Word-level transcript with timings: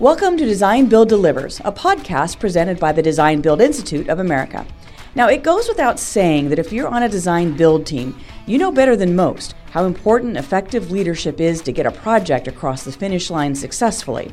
Welcome 0.00 0.38
to 0.38 0.46
Design 0.46 0.86
Build 0.86 1.10
Delivers, 1.10 1.60
a 1.62 1.70
podcast 1.70 2.38
presented 2.38 2.80
by 2.80 2.90
the 2.90 3.02
Design 3.02 3.42
Build 3.42 3.60
Institute 3.60 4.08
of 4.08 4.18
America. 4.18 4.66
Now, 5.14 5.28
it 5.28 5.42
goes 5.42 5.68
without 5.68 6.00
saying 6.00 6.48
that 6.48 6.58
if 6.58 6.72
you're 6.72 6.88
on 6.88 7.02
a 7.02 7.08
design 7.10 7.54
build 7.54 7.84
team, 7.84 8.18
you 8.46 8.56
know 8.56 8.72
better 8.72 8.96
than 8.96 9.14
most 9.14 9.54
how 9.72 9.84
important 9.84 10.38
effective 10.38 10.90
leadership 10.90 11.38
is 11.38 11.60
to 11.60 11.72
get 11.72 11.84
a 11.84 11.90
project 11.90 12.48
across 12.48 12.82
the 12.82 12.92
finish 12.92 13.28
line 13.28 13.54
successfully. 13.54 14.32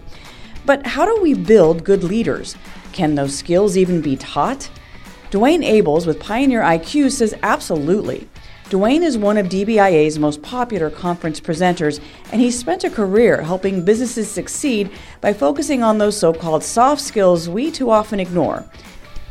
But 0.65 0.85
how 0.85 1.05
do 1.05 1.21
we 1.21 1.33
build 1.33 1.83
good 1.83 2.01
leaders? 2.01 2.55
Can 2.93 3.15
those 3.15 3.37
skills 3.37 3.75
even 3.75 3.99
be 3.99 4.15
taught? 4.15 4.69
Dwayne 5.31 5.69
Ables 5.69 6.07
with 6.07 6.21
Pioneer 6.21 6.61
IQ 6.61 7.11
says 7.11 7.35
absolutely. 7.43 8.29
Dwayne 8.69 9.01
is 9.01 9.17
one 9.17 9.37
of 9.37 9.45
DBIA's 9.45 10.19
most 10.19 10.41
popular 10.41 10.89
conference 10.89 11.39
presenters, 11.39 12.01
and 12.33 12.41
he 12.41 12.51
spent 12.51 12.83
a 12.83 12.89
career 12.89 13.41
helping 13.41 13.85
businesses 13.85 14.29
succeed 14.29 14.91
by 15.21 15.31
focusing 15.31 15.83
on 15.83 15.99
those 15.99 16.19
so 16.19 16.33
called 16.33 16.65
soft 16.65 17.01
skills 17.01 17.47
we 17.47 17.71
too 17.71 17.89
often 17.89 18.19
ignore. 18.19 18.65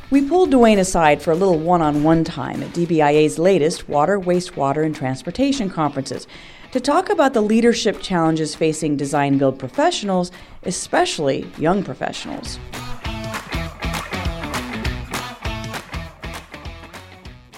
We 0.09 0.27
pulled 0.27 0.53
Dwayne 0.53 0.79
aside 0.79 1.21
for 1.21 1.33
a 1.33 1.37
little 1.37 1.59
one 1.59 1.83
on 1.83 2.03
one 2.03 2.25
time 2.25 2.63
at 2.63 2.71
DBIA's 2.71 3.39
latest 3.39 3.91
Water, 3.91 4.19
Wastewater, 4.19 4.87
and 4.87 4.97
Transportation 4.97 5.69
conferences 5.69 6.27
to 6.73 6.81
talk 6.81 7.11
about 7.11 7.35
the 7.35 7.43
leadership 7.43 8.01
challenges 8.01 8.55
facing 8.55 8.97
design 8.97 9.37
build 9.37 9.59
professionals, 9.59 10.33
especially 10.63 11.47
young 11.59 11.83
professionals. 11.83 12.59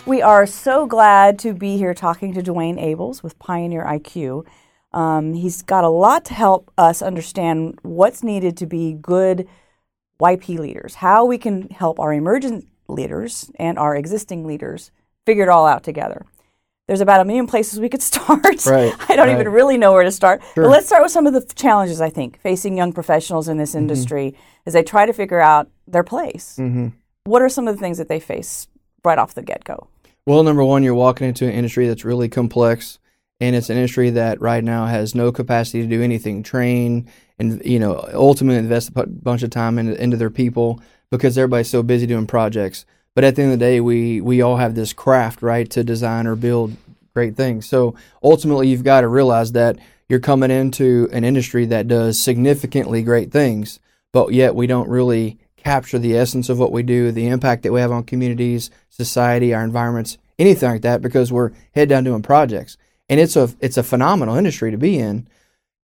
We 0.09 0.23
are 0.23 0.47
so 0.47 0.87
glad 0.87 1.39
to 1.41 1.53
be 1.53 1.77
here 1.77 1.93
talking 1.93 2.33
to 2.33 2.41
Dwayne 2.43 2.83
Ables 2.83 3.23
with 3.23 3.39
Pioneer 3.39 3.85
IQ. 3.85 4.47
Um, 4.95 5.35
he's 5.35 5.61
got 5.61 5.85
a 5.85 5.91
lot 5.91 6.25
to 6.27 6.35
help 6.35 6.73
us 6.79 7.03
understand 7.03 7.79
what's 7.83 8.23
needed 8.23 8.57
to 8.57 8.65
be 8.67 8.95
good 8.95 9.47
YP 10.19 10.59
leaders, 10.59 10.95
how 10.95 11.27
we 11.27 11.37
can 11.37 11.69
help 11.69 12.01
our 12.01 12.15
emergent 12.15 12.67
leaders 12.89 13.51
and 13.59 13.79
our 13.79 13.95
existing 13.95 14.47
leaders 14.47 14.93
figure 15.27 15.43
it 15.43 15.51
all 15.51 15.67
out 15.67 15.83
together. 15.85 16.25
There's 16.87 17.03
about 17.03 17.21
a 17.21 17.27
million 17.27 17.47
places 17.47 17.79
we 17.79 17.91
could 17.91 18.01
start. 18.13 18.65
Right, 18.65 18.95
I 19.11 19.15
don't 19.15 19.29
right. 19.29 19.39
even 19.39 19.51
really 19.53 19.77
know 19.77 19.93
where 19.93 20.05
to 20.05 20.11
start. 20.11 20.41
Sure. 20.55 20.65
But 20.65 20.71
let's 20.71 20.87
start 20.87 21.03
with 21.03 21.13
some 21.13 21.27
of 21.27 21.35
the 21.35 21.43
challenges 21.55 22.01
I 22.01 22.09
think 22.09 22.41
facing 22.41 22.79
young 22.79 22.95
professionals 22.95 23.47
in 23.47 23.59
this 23.59 23.73
Mm-hmm. 23.73 23.79
industry 23.81 24.35
as 24.65 24.73
they 24.73 24.83
try 24.83 25.05
to 25.05 25.13
figure 25.13 25.41
out 25.41 25.69
their 25.87 26.03
place. 26.03 26.57
Mm-hmm. 26.59 26.89
What 27.25 27.43
are 27.43 27.51
some 27.51 27.69
of 27.69 27.75
the 27.77 27.81
things 27.81 27.99
that 27.99 28.09
they 28.09 28.21
face 28.21 28.69
right 29.05 29.19
off 29.19 29.35
the 29.35 29.43
get 29.43 29.65
go? 29.65 29.89
Well, 30.29 30.43
number 30.43 30.63
one, 30.63 30.83
you're 30.83 30.93
walking 30.93 31.27
into 31.27 31.47
an 31.47 31.53
industry 31.53 31.89
that's 31.89 32.05
really 32.05 32.29
complex, 32.29 32.99
and 33.41 33.57
it's 33.57 33.71
an 33.71 33.79
industry 33.79 34.11
that 34.11 34.43
right 34.43 34.63
now 34.63 34.85
has 34.85 35.15
no 35.15 35.33
capacity 35.33 35.81
to 35.81 35.89
do 35.89 36.03
anything, 36.03 36.43
train, 36.43 37.09
and 37.39 37.65
you 37.65 37.79
know, 37.79 38.07
ultimately 38.13 38.59
invest 38.59 38.91
a 38.95 39.07
bunch 39.07 39.43
of 39.43 39.49
time 39.49 39.79
into, 39.79 39.99
into 39.99 40.19
their 40.19 40.29
people 40.29 40.83
because 41.11 41.39
everybody's 41.39 41.71
so 41.71 41.83
busy 41.83 42.07
doing 42.07 42.27
projects. 42.27 42.85
But 43.15 43.25
at 43.25 43.37
the 43.37 43.43
end 43.43 43.55
of 43.55 43.59
the 43.59 43.65
day, 43.65 43.81
we 43.81 44.21
we 44.21 44.43
all 44.43 44.59
have 44.59 44.75
this 44.75 44.93
craft, 44.93 45.41
right, 45.41 45.71
to 45.71 45.83
design 45.83 46.27
or 46.27 46.37
build 46.37 46.77
great 47.15 47.35
things. 47.35 47.67
So 47.67 47.95
ultimately, 48.23 48.69
you've 48.69 48.85
got 48.85 49.01
to 49.01 49.09
realize 49.09 49.53
that 49.53 49.79
you're 50.11 50.21
coming 50.21 50.51
into 50.51 51.09
an 51.11 51.25
industry 51.25 51.65
that 51.65 51.89
does 51.89 52.21
significantly 52.21 53.03
great 53.03 53.33
things, 53.33 53.81
but 54.13 54.35
yet 54.35 54.55
we 54.55 54.67
don't 54.67 54.91
really 54.91 55.39
capture 55.63 55.99
the 55.99 56.17
essence 56.17 56.49
of 56.49 56.59
what 56.59 56.73
we 56.73 56.83
do, 56.83 57.13
the 57.13 57.29
impact 57.29 57.63
that 57.63 57.73
we 57.73 57.81
have 57.81 57.93
on 57.93 58.05
communities, 58.05 58.71
society, 58.89 59.53
our 59.53 59.65
environments, 59.65 60.19
anything 60.39 60.71
like 60.71 60.83
that, 60.83 61.03
because 61.03 61.33
we're 61.33 61.53
head 61.73 61.89
down 61.89 62.05
doing 62.05 62.23
projects. 62.23 62.77
And 63.09 63.21
it's 63.21 63.37
a 63.37 63.51
it's 63.61 63.77
a 63.77 63.83
phenomenal 63.83 64.37
industry 64.37 64.71
to 64.71 64.79
be 64.79 64.99
in. 64.99 65.29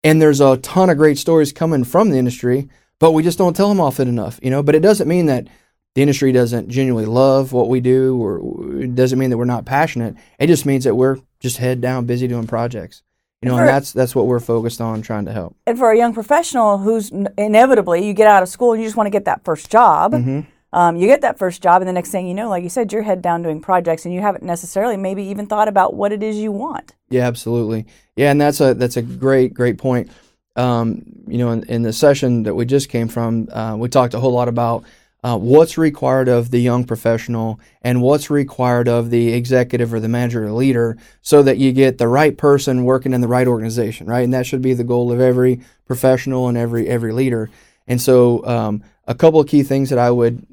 And 0.05 0.23
there's 0.23 0.41
a 0.41 0.57
ton 0.59 0.91
of 0.91 0.97
great 0.97 1.19
stories 1.19 1.53
coming 1.53 1.85
from 1.85 2.11
the 2.11 2.19
industry, 2.19 2.69
but 3.01 3.13
we 3.13 3.23
just 3.23 3.39
don't 3.39 3.57
tell 3.57 3.69
them 3.69 3.81
often 3.81 4.09
enough, 4.09 4.39
you 4.43 4.51
know. 4.51 4.63
But 4.63 4.75
it 4.75 4.81
doesn't 4.81 5.09
mean 5.09 5.27
that 5.27 5.49
the 5.95 6.03
industry 6.03 6.31
doesn't 6.31 6.69
genuinely 6.69 7.07
love 7.07 7.53
what 7.53 7.69
we 7.69 7.81
do, 7.81 8.17
or 8.23 8.83
it 8.83 8.95
doesn't 8.95 9.19
mean 9.19 9.31
that 9.31 9.39
we're 9.39 9.45
not 9.45 9.65
passionate. 9.65 10.15
It 10.39 10.47
just 10.47 10.67
means 10.67 10.85
that 10.85 10.95
we're 10.95 11.19
just 11.41 11.57
head 11.57 11.81
down, 11.81 12.07
busy 12.07 12.29
doing 12.29 12.47
projects, 12.47 13.03
you 13.43 13.49
know. 13.49 13.57
For- 13.57 13.61
And 13.61 13.69
that's 13.69 13.93
that's 13.93 14.15
what 14.15 14.27
we're 14.27 14.41
focused 14.41 14.81
on 14.81 15.03
trying 15.03 15.27
to 15.27 15.33
help. 15.33 15.57
And 15.67 15.79
for 15.79 15.91
a 15.91 15.97
young 15.97 16.15
professional 16.15 16.79
who's 16.79 17.11
inevitably, 17.37 18.07
you 18.07 18.13
get 18.15 18.27
out 18.27 18.43
of 18.43 18.49
school 18.49 18.73
and 18.73 18.83
you 18.83 18.87
just 18.87 18.97
want 18.97 19.07
to 19.07 19.11
get 19.11 19.25
that 19.27 19.45
first 19.45 19.71
job. 19.71 20.13
Mm-hmm. 20.13 20.41
Um, 20.71 20.97
you 20.97 21.07
get 21.07 21.23
that 21.23 21.39
first 21.39 21.63
job, 21.63 21.81
and 21.81 21.89
the 21.89 21.95
next 21.95 22.11
thing 22.11 22.29
you 22.29 22.35
know, 22.35 22.51
like 22.51 22.63
you 22.63 22.69
said, 22.69 22.93
you're 22.93 23.03
head 23.03 23.23
down 23.23 23.43
doing 23.43 23.59
projects, 23.59 24.05
and 24.05 24.13
you 24.13 24.21
haven't 24.21 24.45
necessarily 24.45 24.99
maybe 24.99 25.23
even 25.25 25.47
thought 25.47 25.67
about 25.67 25.95
what 25.95 26.13
it 26.13 26.23
is 26.23 26.37
you 26.37 26.53
want. 26.53 26.95
Yeah, 27.09 27.27
absolutely. 27.27 27.87
Yeah, 28.17 28.31
and 28.31 28.39
that's 28.39 28.61
a 28.61 28.75
that's 28.75 28.99
a 28.99 29.03
great 29.03 29.55
great 29.55 29.79
point. 29.79 30.11
Um, 30.57 31.05
you 31.27 31.39
know, 31.39 31.53
in, 31.53 31.63
in 31.71 31.83
the 31.83 31.93
session 31.93 32.43
that 32.43 32.55
we 32.55 32.67
just 32.67 32.91
came 32.91 33.09
from, 33.09 33.49
uh, 33.51 33.77
we 33.79 33.89
talked 33.89 34.13
a 34.13 34.21
whole 34.21 34.33
lot 34.33 34.49
about 34.49 34.85
uh, 35.25 35.37
what's 35.37 35.77
required 35.77 36.29
of 36.29 36.51
the 36.51 36.61
young 36.61 36.85
professional 36.85 37.59
and 37.83 38.01
what's 38.01 38.31
required 38.31 38.89
of 38.89 39.11
the 39.11 39.33
executive 39.33 39.93
or 39.93 40.01
the 40.01 40.09
manager 40.09 40.47
or 40.47 40.53
leader, 40.53 40.97
so 41.23 41.43
that 41.43 41.59
you 41.59 41.73
get 41.73 41.99
the 41.99 42.09
right 42.09 42.37
person 42.37 42.85
working 42.85 43.13
in 43.13 43.21
the 43.21 43.29
right 43.29 43.49
organization, 43.49 44.07
right? 44.07 44.25
And 44.25 44.33
that 44.33 44.47
should 44.47 44.63
be 44.63 44.75
the 44.75 44.85
goal 44.85 45.11
of 45.11 45.21
every 45.21 45.61
professional 45.87 46.49
and 46.49 46.57
every 46.57 46.89
every 46.89 47.13
leader. 47.13 47.51
And 47.87 48.01
so, 48.01 48.47
um, 48.47 48.85
a 49.07 49.15
couple 49.15 49.41
of 49.41 49.49
key 49.49 49.63
things 49.63 49.91
that 49.91 49.99
I 49.99 50.11
would 50.11 50.47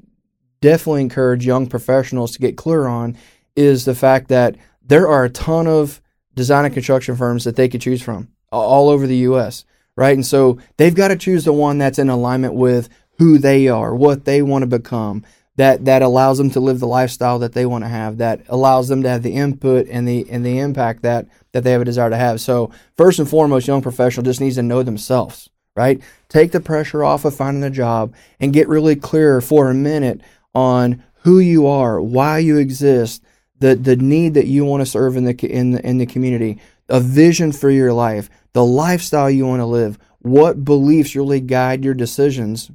definitely 0.61 1.01
encourage 1.01 1.45
young 1.45 1.67
professionals 1.67 2.31
to 2.31 2.39
get 2.39 2.57
clear 2.57 2.87
on 2.87 3.17
is 3.55 3.85
the 3.85 3.93
fact 3.93 4.29
that 4.29 4.55
there 4.83 5.07
are 5.07 5.25
a 5.25 5.29
ton 5.29 5.67
of 5.67 6.01
design 6.33 6.65
and 6.65 6.73
construction 6.73 7.15
firms 7.15 7.43
that 7.43 7.55
they 7.55 7.69
could 7.69 7.81
choose 7.81 8.01
from 8.01 8.29
all 8.51 8.89
over 8.89 9.05
the 9.05 9.17
U.S. 9.17 9.65
Right, 9.97 10.15
and 10.15 10.25
so 10.25 10.59
they've 10.75 10.95
got 10.95 11.07
to 11.09 11.15
choose 11.15 11.45
the 11.45 11.53
one 11.53 11.77
that's 11.77 11.99
in 11.99 12.09
alignment 12.09 12.53
with 12.53 12.89
who 13.17 13.37
they 13.37 13.67
are, 13.67 13.95
what 13.95 14.25
they 14.25 14.41
want 14.41 14.63
to 14.63 14.67
become. 14.67 15.23
That 15.57 15.85
that 15.85 16.01
allows 16.01 16.37
them 16.37 16.49
to 16.51 16.59
live 16.59 16.79
the 16.79 16.87
lifestyle 16.87 17.39
that 17.39 17.53
they 17.53 17.65
want 17.65 17.85
to 17.85 17.89
have. 17.89 18.17
That 18.17 18.41
allows 18.49 18.89
them 18.89 19.03
to 19.03 19.09
have 19.09 19.23
the 19.23 19.35
input 19.35 19.87
and 19.89 20.05
the 20.05 20.29
and 20.29 20.45
the 20.45 20.59
impact 20.59 21.01
that 21.03 21.27
that 21.53 21.63
they 21.63 21.71
have 21.71 21.81
a 21.81 21.85
desire 21.85 22.09
to 22.09 22.17
have. 22.17 22.41
So 22.41 22.71
first 22.97 23.19
and 23.19 23.29
foremost, 23.29 23.67
young 23.67 23.81
professional 23.81 24.25
just 24.25 24.41
needs 24.41 24.55
to 24.55 24.63
know 24.63 24.83
themselves. 24.83 25.49
Right, 25.73 26.01
take 26.29 26.51
the 26.51 26.59
pressure 26.59 27.03
off 27.03 27.25
of 27.25 27.35
finding 27.35 27.63
a 27.63 27.69
job 27.69 28.13
and 28.39 28.53
get 28.53 28.67
really 28.67 28.95
clear 28.95 29.39
for 29.41 29.69
a 29.69 29.73
minute 29.73 30.21
on 30.53 31.03
who 31.23 31.39
you 31.39 31.67
are, 31.67 32.01
why 32.01 32.39
you 32.39 32.57
exist, 32.57 33.23
the 33.59 33.75
the 33.75 33.95
need 33.95 34.33
that 34.33 34.47
you 34.47 34.65
want 34.65 34.81
to 34.81 34.85
serve 34.85 35.17
in 35.17 35.25
the 35.25 35.35
in 35.45 35.71
the, 35.71 35.85
in 35.85 35.97
the 35.97 36.05
community, 36.05 36.59
a 36.89 36.99
vision 36.99 37.51
for 37.51 37.69
your 37.69 37.93
life, 37.93 38.29
the 38.53 38.65
lifestyle 38.65 39.29
you 39.29 39.45
want 39.45 39.59
to 39.59 39.65
live, 39.65 39.97
what 40.19 40.63
beliefs 40.65 41.15
really 41.15 41.39
guide 41.39 41.83
your 41.83 41.93
decisions, 41.93 42.71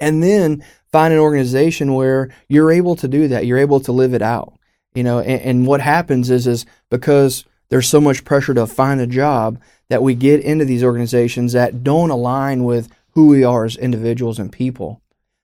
and 0.00 0.22
then 0.22 0.64
find 0.92 1.12
an 1.12 1.20
organization 1.20 1.94
where 1.94 2.30
you're 2.48 2.70
able 2.70 2.96
to 2.96 3.08
do 3.08 3.28
that. 3.28 3.46
You're 3.46 3.58
able 3.58 3.80
to 3.80 3.92
live 3.92 4.14
it 4.14 4.22
out. 4.22 4.54
You 4.94 5.02
know, 5.02 5.18
and, 5.18 5.40
and 5.42 5.66
what 5.66 5.80
happens 5.80 6.30
is 6.30 6.46
is 6.46 6.66
because 6.90 7.44
there's 7.68 7.88
so 7.88 8.00
much 8.00 8.24
pressure 8.24 8.54
to 8.54 8.66
find 8.66 9.00
a 9.00 9.06
job 9.06 9.60
that 9.88 10.02
we 10.02 10.14
get 10.14 10.40
into 10.40 10.64
these 10.64 10.84
organizations 10.84 11.52
that 11.52 11.82
don't 11.82 12.10
align 12.10 12.64
with 12.64 12.88
who 13.10 13.26
we 13.26 13.44
are 13.44 13.64
as 13.64 13.76
individuals 13.76 14.38
and 14.38 14.52
people. 14.52 15.00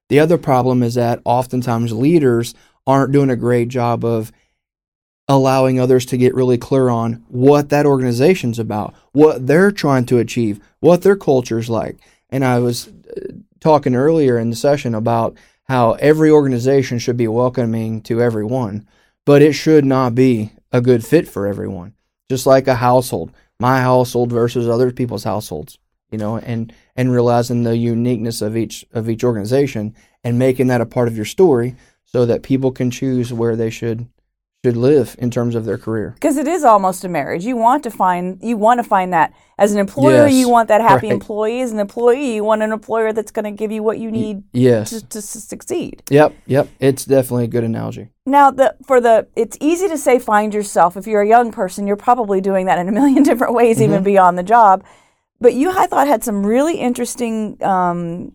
The 0.09 0.21
other 0.21 0.39
problem 0.39 0.83
is 0.83 0.95
that 0.95 1.21
oftentimes 1.25 1.93
leaders 1.93 2.55
aren't 2.87 3.13
doing 3.13 3.31
a 3.31 3.37
great 3.37 3.69
job 3.69 4.05
of 4.05 4.33
allowing 5.29 5.79
others 5.79 6.05
to 6.07 6.17
get 6.17 6.35
really 6.35 6.59
clear 6.59 6.89
on 6.89 7.25
what 7.29 7.69
that 7.69 7.87
organization's 7.87 8.59
about, 8.59 8.95
what 9.13 9.47
they're 9.47 9.71
trying 9.71 10.05
to 10.07 10.19
achieve, 10.19 10.59
what 10.81 11.03
their 11.03 11.15
culture's 11.15 11.71
like. 11.71 11.99
And 12.31 12.45
I 12.45 12.59
was 12.59 12.91
talking 13.61 13.95
earlier 13.95 14.39
in 14.39 14.51
the 14.51 14.57
session 14.57 14.95
about 14.95 15.37
how 15.65 15.93
every 15.93 16.31
organization 16.31 16.99
should 16.99 17.17
be 17.17 17.29
welcoming 17.29 18.01
to 18.03 18.21
everyone, 18.21 18.87
but 19.25 19.43
it 19.43 19.53
should 19.53 19.85
not 19.85 20.15
be 20.15 20.53
a 20.73 20.81
good 20.81 21.05
fit 21.05 21.29
for 21.29 21.47
everyone. 21.47 21.95
Just 22.29 22.47
like 22.47 22.67
a 22.67 22.77
household, 22.77 23.33
my 23.59 23.81
household 23.81 24.33
versus 24.33 24.69
other 24.69 24.91
people's 24.91 25.25
households, 25.25 25.79
you 26.11 26.19
know, 26.19 26.39
and 26.39 26.73
and 26.97 27.13
realizing 27.13 27.63
the 27.63 27.77
uniqueness 27.77 28.43
of 28.43 28.57
each 28.57 28.85
of 28.93 29.09
each 29.09 29.25
organization 29.25 29.95
and 30.25 30.39
making 30.39 30.69
that 30.69 30.81
a 30.81 30.87
part 30.87 31.09
of 31.09 31.17
your 31.17 31.25
story 31.25 31.77
so 32.05 32.27
that 32.27 32.43
people 32.43 32.73
can 32.73 32.91
choose 32.91 33.33
where 33.33 33.57
they 33.57 33.71
should 33.71 34.09
should 34.65 34.77
live 34.77 35.17
in 35.19 35.31
terms 35.31 35.55
of 35.55 35.65
their 35.65 35.79
career. 35.79 36.11
Because 36.15 36.37
it 36.37 36.47
is 36.47 36.65
almost 36.65 37.03
a 37.05 37.09
marriage. 37.09 37.45
You 37.47 37.57
want 37.57 37.83
to 37.85 37.91
find 37.91 38.39
you 38.43 38.59
want 38.59 38.79
to 38.79 38.85
find 38.85 39.13
that 39.15 39.33
as 39.59 39.73
an 39.73 39.79
employer, 39.79 40.27
Yes, 40.27 40.35
you 40.35 40.51
want 40.51 40.69
that 40.69 40.83
happy 40.83 41.07
right. 41.07 41.15
employee. 41.15 41.61
As 41.63 41.73
an 41.73 41.79
employee, 41.79 42.35
you 42.35 42.45
want 42.45 42.63
an 42.63 42.71
employer 42.71 43.13
that's 43.15 43.31
going 43.31 43.47
to 43.47 43.51
give 43.53 43.73
you 43.73 43.83
what 43.83 43.99
you 43.99 44.11
need 44.11 44.43
Yes. 44.53 44.91
to, 44.91 45.07
to 45.09 45.23
succeed. 45.23 46.03
Yep, 46.11 46.35
yep. 46.47 46.69
It's 46.79 47.07
definitely 47.07 47.45
a 47.45 47.49
good 47.49 47.65
analogy. 47.65 48.09
Now, 48.27 48.51
the 48.51 48.77
for 48.87 49.01
the 49.01 49.29
it's 49.35 49.57
easy 49.63 49.89
to 49.89 49.97
say 49.97 50.19
find 50.19 50.53
yourself. 50.53 50.95
If 50.97 51.07
you're 51.07 51.23
a 51.23 51.29
young 51.29 51.53
person, 51.53 51.87
you're 51.87 51.97
probably 51.97 52.43
doing 52.43 52.67
that 52.67 52.79
in 52.79 52.87
a 52.89 52.93
million 52.93 53.23
different 53.31 53.55
ways, 53.55 53.81
even 53.81 54.03
beyond 54.03 54.37
the 54.37 54.43
job. 54.43 54.85
But 55.41 55.55
you, 55.55 55.71
I 55.71 55.87
thought, 55.87 56.07
had 56.07 56.23
some 56.23 56.45
really 56.45 56.77
interesting 56.77 57.57
um, 57.65 58.33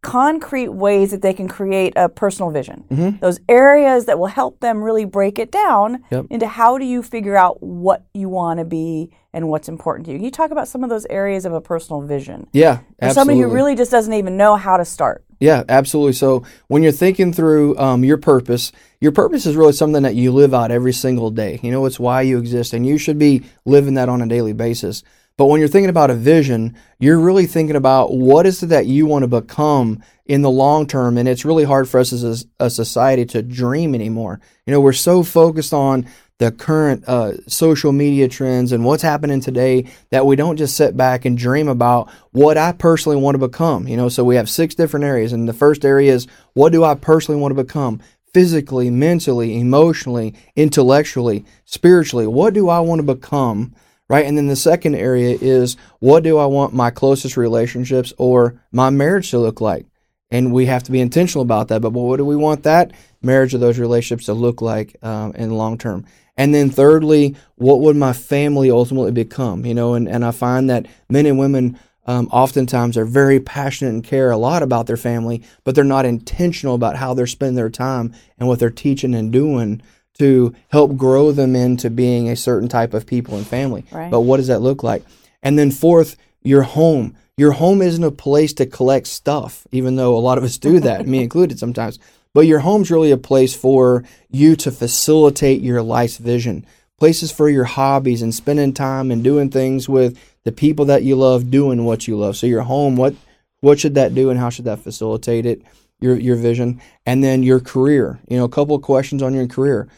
concrete 0.00 0.68
ways 0.68 1.10
that 1.10 1.22
they 1.22 1.32
can 1.32 1.48
create 1.48 1.92
a 1.96 2.08
personal 2.08 2.50
vision. 2.50 2.84
Mhm. 2.90 3.20
Those 3.20 3.40
areas 3.48 4.04
that 4.04 4.18
will 4.18 4.26
help 4.28 4.60
them 4.60 4.82
really 4.82 5.04
break 5.04 5.38
it 5.38 5.50
down 5.50 5.98
Yep. 6.10 6.26
into 6.30 6.46
how 6.46 6.78
do 6.78 6.84
you 6.84 7.02
figure 7.02 7.36
out 7.36 7.60
what 7.62 8.02
you 8.14 8.28
want 8.28 8.58
to 8.60 8.64
be 8.64 9.10
and 9.34 9.48
what's 9.48 9.68
important 9.68 10.06
to 10.06 10.12
you. 10.12 10.18
Can 10.18 10.24
you 10.24 10.30
talk 10.30 10.52
about 10.52 10.68
some 10.68 10.84
of 10.84 10.90
those 10.90 11.06
areas 11.10 11.44
of 11.44 11.52
a 11.52 11.60
personal 11.60 12.00
vision? 12.00 12.46
Yeah, 12.52 12.78
For 13.02 13.10
somebody 13.10 13.40
who 13.40 13.48
really 13.48 13.74
just 13.74 13.90
doesn't 13.90 14.12
even 14.14 14.36
know 14.36 14.54
how 14.56 14.76
to 14.76 14.84
start. 14.84 15.24
Yeah, 15.40 15.62
absolutely. 15.68 16.14
So 16.14 16.42
when 16.68 16.82
you're 16.82 16.92
thinking 16.92 17.32
through 17.32 17.76
um, 17.78 18.04
your 18.04 18.16
purpose, 18.18 18.72
your 19.00 19.12
purpose 19.12 19.46
is 19.46 19.56
really 19.56 19.72
something 19.72 20.02
that 20.02 20.14
you 20.16 20.32
live 20.32 20.52
out 20.54 20.70
every 20.70 20.92
single 20.92 21.30
day. 21.30 21.60
You 21.62 21.70
know, 21.70 21.84
it's 21.86 22.00
why 22.00 22.22
you 22.22 22.38
exist, 22.38 22.72
and 22.72 22.84
you 22.86 22.98
should 22.98 23.18
be 23.18 23.42
living 23.64 23.94
that 23.94 24.08
on 24.08 24.20
a 24.22 24.26
daily 24.26 24.52
basis. 24.52 25.02
But 25.38 25.46
when 25.46 25.60
you're 25.60 25.68
thinking 25.68 25.88
about 25.88 26.10
a 26.10 26.14
vision, 26.14 26.76
you're 26.98 27.20
really 27.20 27.46
thinking 27.46 27.76
about 27.76 28.12
what 28.12 28.44
is 28.44 28.60
it 28.62 28.66
that 28.66 28.86
you 28.86 29.06
want 29.06 29.22
to 29.22 29.28
become 29.28 30.02
in 30.26 30.42
the 30.42 30.50
long 30.50 30.84
term. 30.86 31.16
And 31.16 31.28
it's 31.28 31.44
really 31.44 31.62
hard 31.62 31.88
for 31.88 32.00
us 32.00 32.12
as 32.12 32.44
a, 32.60 32.64
a 32.64 32.68
society 32.68 33.24
to 33.26 33.42
dream 33.42 33.94
anymore. 33.94 34.40
You 34.66 34.72
know, 34.72 34.80
we're 34.80 34.92
so 34.92 35.22
focused 35.22 35.72
on 35.72 36.08
the 36.38 36.50
current 36.50 37.04
uh, 37.06 37.34
social 37.46 37.92
media 37.92 38.26
trends 38.26 38.72
and 38.72 38.84
what's 38.84 39.02
happening 39.02 39.40
today 39.40 39.86
that 40.10 40.26
we 40.26 40.34
don't 40.34 40.56
just 40.56 40.76
sit 40.76 40.96
back 40.96 41.24
and 41.24 41.38
dream 41.38 41.68
about 41.68 42.10
what 42.32 42.58
I 42.58 42.72
personally 42.72 43.16
want 43.16 43.36
to 43.36 43.48
become. 43.48 43.86
You 43.86 43.96
know, 43.96 44.08
so 44.08 44.24
we 44.24 44.34
have 44.34 44.50
six 44.50 44.74
different 44.74 45.04
areas, 45.04 45.32
and 45.32 45.48
the 45.48 45.52
first 45.52 45.84
area 45.84 46.12
is 46.12 46.26
what 46.54 46.72
do 46.72 46.82
I 46.82 46.96
personally 46.96 47.40
want 47.40 47.56
to 47.56 47.62
become? 47.62 48.00
Physically, 48.34 48.90
mentally, 48.90 49.58
emotionally, 49.58 50.34
intellectually, 50.56 51.44
spiritually. 51.64 52.26
What 52.26 52.54
do 52.54 52.68
I 52.68 52.80
want 52.80 52.98
to 52.98 53.14
become? 53.14 53.72
Right. 54.08 54.24
And 54.24 54.38
then 54.38 54.46
the 54.46 54.56
second 54.56 54.94
area 54.94 55.36
is 55.38 55.76
what 55.98 56.22
do 56.22 56.38
I 56.38 56.46
want 56.46 56.72
my 56.72 56.90
closest 56.90 57.36
relationships 57.36 58.14
or 58.16 58.58
my 58.72 58.88
marriage 58.88 59.30
to 59.30 59.38
look 59.38 59.60
like? 59.60 59.86
And 60.30 60.52
we 60.52 60.66
have 60.66 60.82
to 60.84 60.92
be 60.92 61.00
intentional 61.00 61.42
about 61.42 61.68
that. 61.68 61.82
But 61.82 61.92
what 61.92 62.16
do 62.16 62.24
we 62.24 62.36
want 62.36 62.62
that 62.62 62.92
marriage 63.22 63.54
or 63.54 63.58
those 63.58 63.78
relationships 63.78 64.26
to 64.26 64.34
look 64.34 64.62
like 64.62 64.96
um, 65.02 65.34
in 65.34 65.50
the 65.50 65.54
long 65.54 65.76
term? 65.76 66.06
And 66.38 66.54
then 66.54 66.70
thirdly, 66.70 67.36
what 67.56 67.80
would 67.80 67.96
my 67.96 68.12
family 68.12 68.70
ultimately 68.70 69.12
become? 69.12 69.66
You 69.66 69.74
know, 69.74 69.94
and, 69.94 70.08
and 70.08 70.24
I 70.24 70.30
find 70.30 70.70
that 70.70 70.86
men 71.10 71.26
and 71.26 71.38
women 71.38 71.78
um, 72.06 72.28
oftentimes 72.32 72.96
are 72.96 73.04
very 73.04 73.38
passionate 73.38 73.90
and 73.90 74.02
care 74.02 74.30
a 74.30 74.38
lot 74.38 74.62
about 74.62 74.86
their 74.86 74.96
family, 74.96 75.42
but 75.64 75.74
they're 75.74 75.84
not 75.84 76.06
intentional 76.06 76.74
about 76.74 76.96
how 76.96 77.12
they're 77.12 77.26
spending 77.26 77.56
their 77.56 77.68
time 77.68 78.14
and 78.38 78.48
what 78.48 78.58
they're 78.58 78.70
teaching 78.70 79.14
and 79.14 79.30
doing 79.30 79.82
to 80.18 80.54
help 80.68 80.96
grow 80.96 81.32
them 81.32 81.54
into 81.54 81.90
being 81.90 82.28
a 82.28 82.36
certain 82.36 82.68
type 82.68 82.94
of 82.94 83.06
people 83.06 83.36
and 83.36 83.46
family. 83.46 83.84
Right. 83.90 84.10
But 84.10 84.20
what 84.22 84.38
does 84.38 84.48
that 84.48 84.60
look 84.60 84.82
like? 84.82 85.04
And 85.42 85.58
then 85.58 85.70
fourth, 85.70 86.16
your 86.42 86.62
home. 86.62 87.16
Your 87.36 87.52
home 87.52 87.82
isn't 87.82 88.02
a 88.02 88.10
place 88.10 88.52
to 88.54 88.66
collect 88.66 89.06
stuff, 89.06 89.66
even 89.70 89.94
though 89.94 90.16
a 90.16 90.18
lot 90.18 90.38
of 90.38 90.44
us 90.44 90.58
do 90.58 90.80
that, 90.80 91.06
me 91.06 91.22
included 91.22 91.58
sometimes. 91.58 91.98
But 92.34 92.46
your 92.46 92.58
home's 92.60 92.90
really 92.90 93.10
a 93.10 93.16
place 93.16 93.54
for 93.54 94.04
you 94.30 94.56
to 94.56 94.70
facilitate 94.70 95.60
your 95.60 95.82
life's 95.82 96.18
vision. 96.18 96.66
Places 96.98 97.30
for 97.30 97.48
your 97.48 97.64
hobbies 97.64 98.22
and 98.22 98.34
spending 98.34 98.72
time 98.74 99.10
and 99.10 99.22
doing 99.22 99.50
things 99.50 99.88
with 99.88 100.18
the 100.44 100.52
people 100.52 100.84
that 100.86 101.04
you 101.04 101.14
love, 101.14 101.50
doing 101.50 101.84
what 101.84 102.08
you 102.08 102.16
love. 102.18 102.36
So 102.36 102.46
your 102.46 102.62
home, 102.62 102.96
what 102.96 103.14
what 103.60 103.78
should 103.78 103.94
that 103.94 104.14
do 104.14 104.30
and 104.30 104.38
how 104.38 104.50
should 104.50 104.64
that 104.66 104.80
facilitate 104.80 105.46
it? 105.46 105.62
Your 106.00 106.16
your 106.16 106.36
vision. 106.36 106.80
And 107.06 107.22
then 107.22 107.42
your 107.42 107.60
career. 107.60 108.18
You 108.28 108.36
know, 108.36 108.44
a 108.44 108.48
couple 108.48 108.74
of 108.74 108.82
questions 108.82 109.22
on 109.22 109.34
your 109.34 109.46
career. 109.46 109.88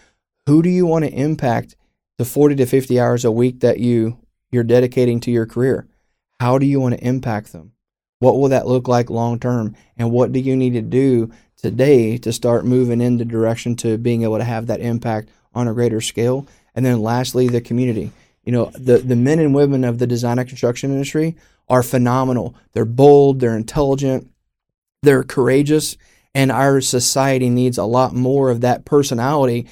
Who 0.46 0.62
do 0.62 0.68
you 0.68 0.86
want 0.86 1.04
to 1.04 1.12
impact 1.12 1.76
the 2.18 2.24
40 2.24 2.56
to 2.56 2.66
50 2.66 3.00
hours 3.00 3.24
a 3.24 3.30
week 3.30 3.60
that 3.60 3.78
you 3.78 4.18
you're 4.50 4.64
dedicating 4.64 5.20
to 5.20 5.30
your 5.30 5.46
career? 5.46 5.86
How 6.40 6.58
do 6.58 6.66
you 6.66 6.80
want 6.80 6.94
to 6.94 7.06
impact 7.06 7.52
them? 7.52 7.72
What 8.18 8.38
will 8.38 8.48
that 8.48 8.66
look 8.66 8.88
like 8.88 9.10
long 9.10 9.38
term? 9.38 9.74
And 9.96 10.10
what 10.10 10.32
do 10.32 10.40
you 10.40 10.56
need 10.56 10.74
to 10.74 10.82
do 10.82 11.30
today 11.56 12.18
to 12.18 12.32
start 12.32 12.64
moving 12.64 13.00
in 13.00 13.16
the 13.16 13.24
direction 13.24 13.76
to 13.76 13.98
being 13.98 14.22
able 14.22 14.38
to 14.38 14.44
have 14.44 14.66
that 14.66 14.80
impact 14.80 15.30
on 15.54 15.68
a 15.68 15.74
greater 15.74 16.00
scale? 16.00 16.46
And 16.74 16.84
then 16.84 17.00
lastly, 17.00 17.48
the 17.48 17.60
community. 17.60 18.12
You 18.44 18.52
know, 18.52 18.70
the, 18.74 18.98
the 18.98 19.16
men 19.16 19.38
and 19.38 19.54
women 19.54 19.84
of 19.84 19.98
the 19.98 20.06
design 20.06 20.38
and 20.38 20.48
construction 20.48 20.90
industry 20.90 21.36
are 21.68 21.82
phenomenal. 21.82 22.54
They're 22.72 22.84
bold, 22.84 23.40
they're 23.40 23.56
intelligent, 23.56 24.30
they're 25.02 25.22
courageous, 25.22 25.96
and 26.34 26.50
our 26.50 26.80
society 26.80 27.48
needs 27.48 27.78
a 27.78 27.84
lot 27.84 28.14
more 28.14 28.50
of 28.50 28.60
that 28.60 28.84
personality 28.84 29.66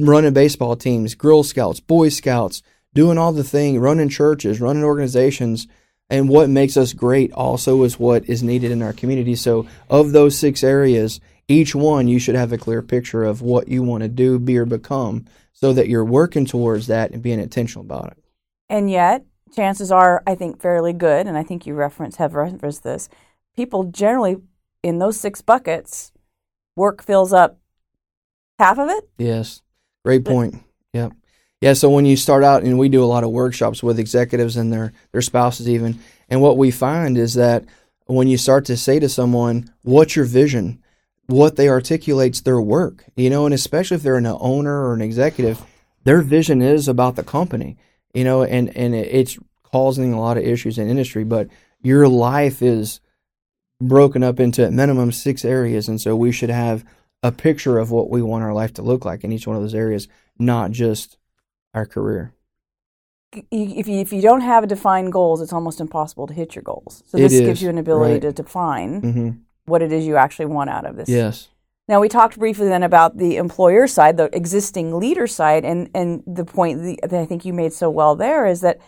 running 0.00 0.32
baseball 0.32 0.76
teams, 0.76 1.14
Girl 1.14 1.42
Scouts, 1.42 1.80
Boy 1.80 2.08
Scouts, 2.08 2.62
doing 2.94 3.18
all 3.18 3.32
the 3.32 3.44
thing, 3.44 3.78
running 3.78 4.08
churches, 4.08 4.60
running 4.60 4.84
organizations. 4.84 5.66
And 6.10 6.28
what 6.28 6.50
makes 6.50 6.76
us 6.76 6.92
great 6.92 7.32
also 7.32 7.82
is 7.82 7.98
what 7.98 8.28
is 8.28 8.42
needed 8.42 8.70
in 8.70 8.82
our 8.82 8.92
community. 8.92 9.34
So, 9.34 9.66
of 9.88 10.12
those 10.12 10.38
six 10.38 10.62
areas, 10.62 11.20
each 11.48 11.74
one 11.74 12.08
you 12.08 12.18
should 12.18 12.34
have 12.34 12.52
a 12.52 12.58
clear 12.58 12.82
picture 12.82 13.24
of 13.24 13.42
what 13.42 13.68
you 13.68 13.82
want 13.82 14.02
to 14.02 14.08
do, 14.08 14.38
be, 14.38 14.58
or 14.58 14.66
become 14.66 15.24
so 15.52 15.72
that 15.72 15.88
you're 15.88 16.04
working 16.04 16.44
towards 16.44 16.86
that 16.88 17.10
and 17.12 17.22
being 17.22 17.40
intentional 17.40 17.84
about 17.84 18.12
it. 18.12 18.24
And 18.68 18.90
yet, 18.90 19.24
chances 19.54 19.90
are, 19.90 20.22
I 20.26 20.34
think, 20.34 20.60
fairly 20.60 20.92
good, 20.92 21.26
and 21.26 21.38
I 21.38 21.42
think 21.42 21.66
you 21.66 21.74
reference 21.74 22.16
have 22.16 22.34
referenced 22.34 22.82
this. 22.82 23.08
People 23.56 23.84
generally 23.84 24.36
in 24.84 24.98
those 24.98 25.18
six 25.18 25.40
buckets, 25.40 26.12
work 26.76 27.02
fills 27.02 27.32
up 27.32 27.58
half 28.58 28.78
of 28.78 28.90
it. 28.90 29.08
Yes. 29.16 29.62
Great 30.04 30.24
point. 30.24 30.56
Yep. 30.92 31.12
Yeah, 31.60 31.72
so 31.72 31.88
when 31.88 32.04
you 32.04 32.16
start 32.16 32.44
out 32.44 32.62
and 32.62 32.78
we 32.78 32.88
do 32.88 33.02
a 33.02 33.06
lot 33.06 33.24
of 33.24 33.30
workshops 33.30 33.82
with 33.82 33.98
executives 33.98 34.56
and 34.56 34.72
their 34.72 34.92
their 35.12 35.22
spouses 35.22 35.68
even, 35.68 35.98
and 36.28 36.42
what 36.42 36.58
we 36.58 36.70
find 36.70 37.16
is 37.16 37.34
that 37.34 37.64
when 38.06 38.28
you 38.28 38.36
start 38.36 38.66
to 38.66 38.76
say 38.76 38.98
to 38.98 39.08
someone, 39.08 39.70
"What's 39.82 40.14
your 40.14 40.26
vision?" 40.26 40.80
what 41.26 41.56
they 41.56 41.68
articulates 41.68 42.42
their 42.42 42.60
work, 42.60 43.04
you 43.16 43.30
know, 43.30 43.46
and 43.46 43.54
especially 43.54 43.96
if 43.96 44.02
they're 44.02 44.16
an 44.16 44.26
owner 44.26 44.86
or 44.86 44.94
an 44.94 45.00
executive, 45.00 45.62
their 46.04 46.20
vision 46.20 46.60
is 46.60 46.86
about 46.86 47.16
the 47.16 47.22
company, 47.22 47.76
you 48.12 48.24
know, 48.24 48.42
and 48.42 48.74
and 48.76 48.94
it's 48.94 49.38
causing 49.62 50.12
a 50.12 50.20
lot 50.20 50.36
of 50.36 50.44
issues 50.44 50.78
in 50.78 50.88
industry, 50.88 51.24
but 51.24 51.48
your 51.82 52.08
life 52.08 52.62
is 52.62 53.00
broken 53.80 54.22
up 54.22 54.38
into 54.38 54.64
at 54.64 54.72
minimum 54.72 55.12
six 55.12 55.44
areas, 55.44 55.88
and 55.88 56.00
so 56.00 56.14
we 56.14 56.30
should 56.30 56.50
have 56.50 56.84
a 57.24 57.32
picture 57.32 57.78
of 57.78 57.90
what 57.90 58.10
we 58.10 58.20
want 58.20 58.44
our 58.44 58.52
life 58.52 58.74
to 58.74 58.82
look 58.82 59.04
like 59.04 59.24
in 59.24 59.32
each 59.32 59.46
one 59.46 59.56
of 59.56 59.62
those 59.62 59.74
areas, 59.74 60.06
not 60.38 60.70
just 60.70 61.16
our 61.72 61.86
career. 61.86 62.34
If 63.50 63.88
you, 63.88 63.98
if 63.98 64.12
you 64.12 64.20
don't 64.20 64.42
have 64.42 64.68
defined 64.68 65.10
goals, 65.10 65.40
it's 65.40 65.52
almost 65.52 65.80
impossible 65.80 66.28
to 66.28 66.34
hit 66.34 66.54
your 66.54 66.62
goals. 66.62 67.02
So 67.06 67.16
this 67.16 67.32
is, 67.32 67.40
gives 67.40 67.62
you 67.62 67.70
an 67.70 67.78
ability 67.78 68.12
right. 68.12 68.22
to 68.22 68.32
define 68.32 69.00
hmm 69.00 69.30
what 69.66 69.80
it 69.80 69.90
is 69.92 70.06
you 70.06 70.16
actually 70.16 70.44
want 70.44 70.68
out 70.68 70.84
of 70.84 70.94
this. 70.94 71.08
Yes. 71.08 71.48
Now 71.88 71.98
we 71.98 72.10
talked 72.10 72.38
briefly 72.38 72.68
then 72.68 72.82
about 72.82 73.16
the 73.16 73.36
employer 73.36 73.86
side, 73.86 74.18
the 74.18 74.28
existing 74.36 74.98
leader 74.98 75.26
side, 75.26 75.64
and 75.64 75.88
and 75.94 76.22
the 76.26 76.44
point 76.44 77.00
that 77.00 77.14
I 77.14 77.24
think 77.24 77.46
you 77.46 77.54
made 77.54 77.72
so 77.72 77.88
well 77.88 78.14
there 78.14 78.46
is 78.46 78.60
that 78.60 78.78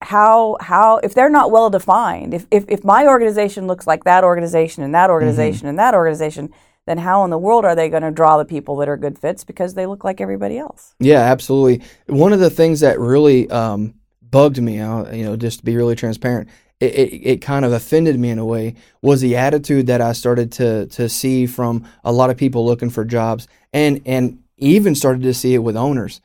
how 0.00 0.56
how 0.60 0.96
if 0.98 1.12
they're 1.12 1.28
not 1.28 1.50
well 1.50 1.68
defined, 1.68 2.32
if 2.32 2.46
if, 2.50 2.64
if 2.68 2.82
my 2.82 3.06
organization 3.06 3.66
looks 3.66 3.86
like 3.86 4.04
that 4.04 4.24
organization 4.24 4.82
and 4.82 4.94
that 4.94 5.10
organization 5.10 5.68
and 5.68 5.78
that 5.78 5.94
organization, 5.94 6.50
then 6.86 6.98
how 6.98 7.24
in 7.24 7.30
the 7.30 7.38
world 7.38 7.64
are 7.64 7.74
they 7.74 7.88
going 7.88 8.02
to 8.02 8.10
draw 8.10 8.38
the 8.38 8.44
people 8.44 8.76
that 8.76 8.88
are 8.88 8.96
good 8.96 9.18
fits 9.18 9.44
because 9.44 9.74
they 9.74 9.86
look 9.86 10.04
like 10.04 10.20
everybody 10.20 10.56
else? 10.56 10.94
Yeah, 11.00 11.20
absolutely. 11.20 11.84
One 12.06 12.32
of 12.32 12.40
the 12.40 12.50
things 12.50 12.80
that 12.80 12.98
really 12.98 13.50
um, 13.50 13.94
bugged 14.22 14.62
me 14.62 14.78
out, 14.78 15.12
you 15.12 15.24
know, 15.24 15.36
just 15.36 15.58
to 15.58 15.64
be 15.64 15.76
really 15.76 15.96
transparent, 15.96 16.48
it, 16.78 16.94
it, 16.94 17.14
it 17.14 17.42
kind 17.42 17.64
of 17.64 17.72
offended 17.72 18.18
me 18.18 18.30
in 18.30 18.38
a 18.38 18.44
way, 18.44 18.74
was 19.02 19.20
the 19.20 19.36
attitude 19.36 19.86
that 19.88 20.00
I 20.00 20.12
started 20.12 20.52
to 20.52 20.86
to 20.86 21.08
see 21.08 21.46
from 21.46 21.88
a 22.04 22.12
lot 22.12 22.30
of 22.30 22.36
people 22.36 22.66
looking 22.66 22.90
for 22.90 23.04
jobs, 23.04 23.48
and 23.72 24.02
and 24.04 24.42
even 24.58 24.94
started 24.94 25.22
to 25.22 25.34
see 25.34 25.54
it 25.54 25.58
with 25.58 25.76
owners, 25.76 26.20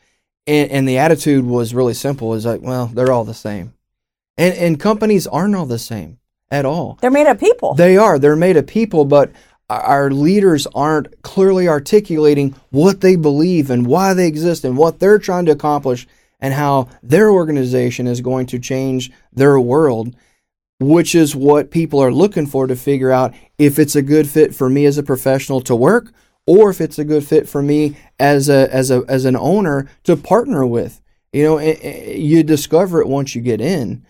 and 0.45 0.69
and 0.69 0.87
the 0.87 0.97
attitude 0.97 1.45
was 1.45 1.73
really 1.73 1.93
simple: 1.93 2.33
is 2.33 2.45
like, 2.45 2.61
well, 2.61 2.87
they're 2.87 3.13
all 3.13 3.23
the 3.23 3.33
same, 3.33 3.73
and 4.37 4.53
and 4.55 4.79
companies 4.79 5.25
aren't 5.25 5.55
all 5.55 5.65
the 5.65 5.79
same 5.79 6.19
at 6.51 6.65
all. 6.65 6.97
They're 7.01 7.09
made 7.09 7.27
of 7.27 7.39
people. 7.39 7.73
They 7.73 7.95
are. 7.95 8.19
They're 8.19 8.35
made 8.35 8.57
of 8.57 8.67
people, 8.67 9.05
but 9.05 9.31
our 9.79 10.11
leaders 10.11 10.67
aren't 10.73 11.21
clearly 11.21 11.67
articulating 11.67 12.55
what 12.69 13.01
they 13.01 13.15
believe 13.15 13.69
and 13.69 13.85
why 13.85 14.13
they 14.13 14.27
exist 14.27 14.63
and 14.63 14.77
what 14.77 14.99
they're 14.99 15.19
trying 15.19 15.45
to 15.45 15.51
accomplish 15.51 16.07
and 16.39 16.53
how 16.53 16.89
their 17.03 17.29
organization 17.29 18.07
is 18.07 18.21
going 18.21 18.47
to 18.47 18.59
change 18.59 19.11
their 19.31 19.59
world, 19.59 20.15
which 20.79 21.13
is 21.15 21.35
what 21.35 21.71
people 21.71 21.99
are 21.99 22.11
looking 22.11 22.47
for 22.47 22.67
to 22.67 22.75
figure 22.75 23.11
out 23.11 23.33
if 23.57 23.77
it's 23.77 23.95
a 23.95 24.01
good 24.01 24.27
fit 24.27 24.53
for 24.53 24.69
me 24.69 24.85
as 24.85 24.97
a 24.97 25.03
professional 25.03 25.61
to 25.61 25.75
work 25.75 26.11
or 26.47 26.69
if 26.69 26.81
it's 26.81 26.97
a 26.97 27.05
good 27.05 27.23
fit 27.23 27.47
for 27.47 27.61
me 27.61 27.95
as 28.19 28.49
a 28.49 28.73
as 28.73 28.89
a 28.89 29.03
as 29.07 29.25
an 29.25 29.35
owner 29.35 29.89
to 30.03 30.17
partner 30.17 30.65
with. 30.65 30.99
You 31.31 31.43
know, 31.43 31.57
eh, 31.57 31.77
eh, 31.81 32.13
you 32.13 32.43
discover 32.43 32.99
it 32.99 33.07
once 33.07 33.35
you 33.35 33.41
get 33.41 33.61
in 33.61 34.05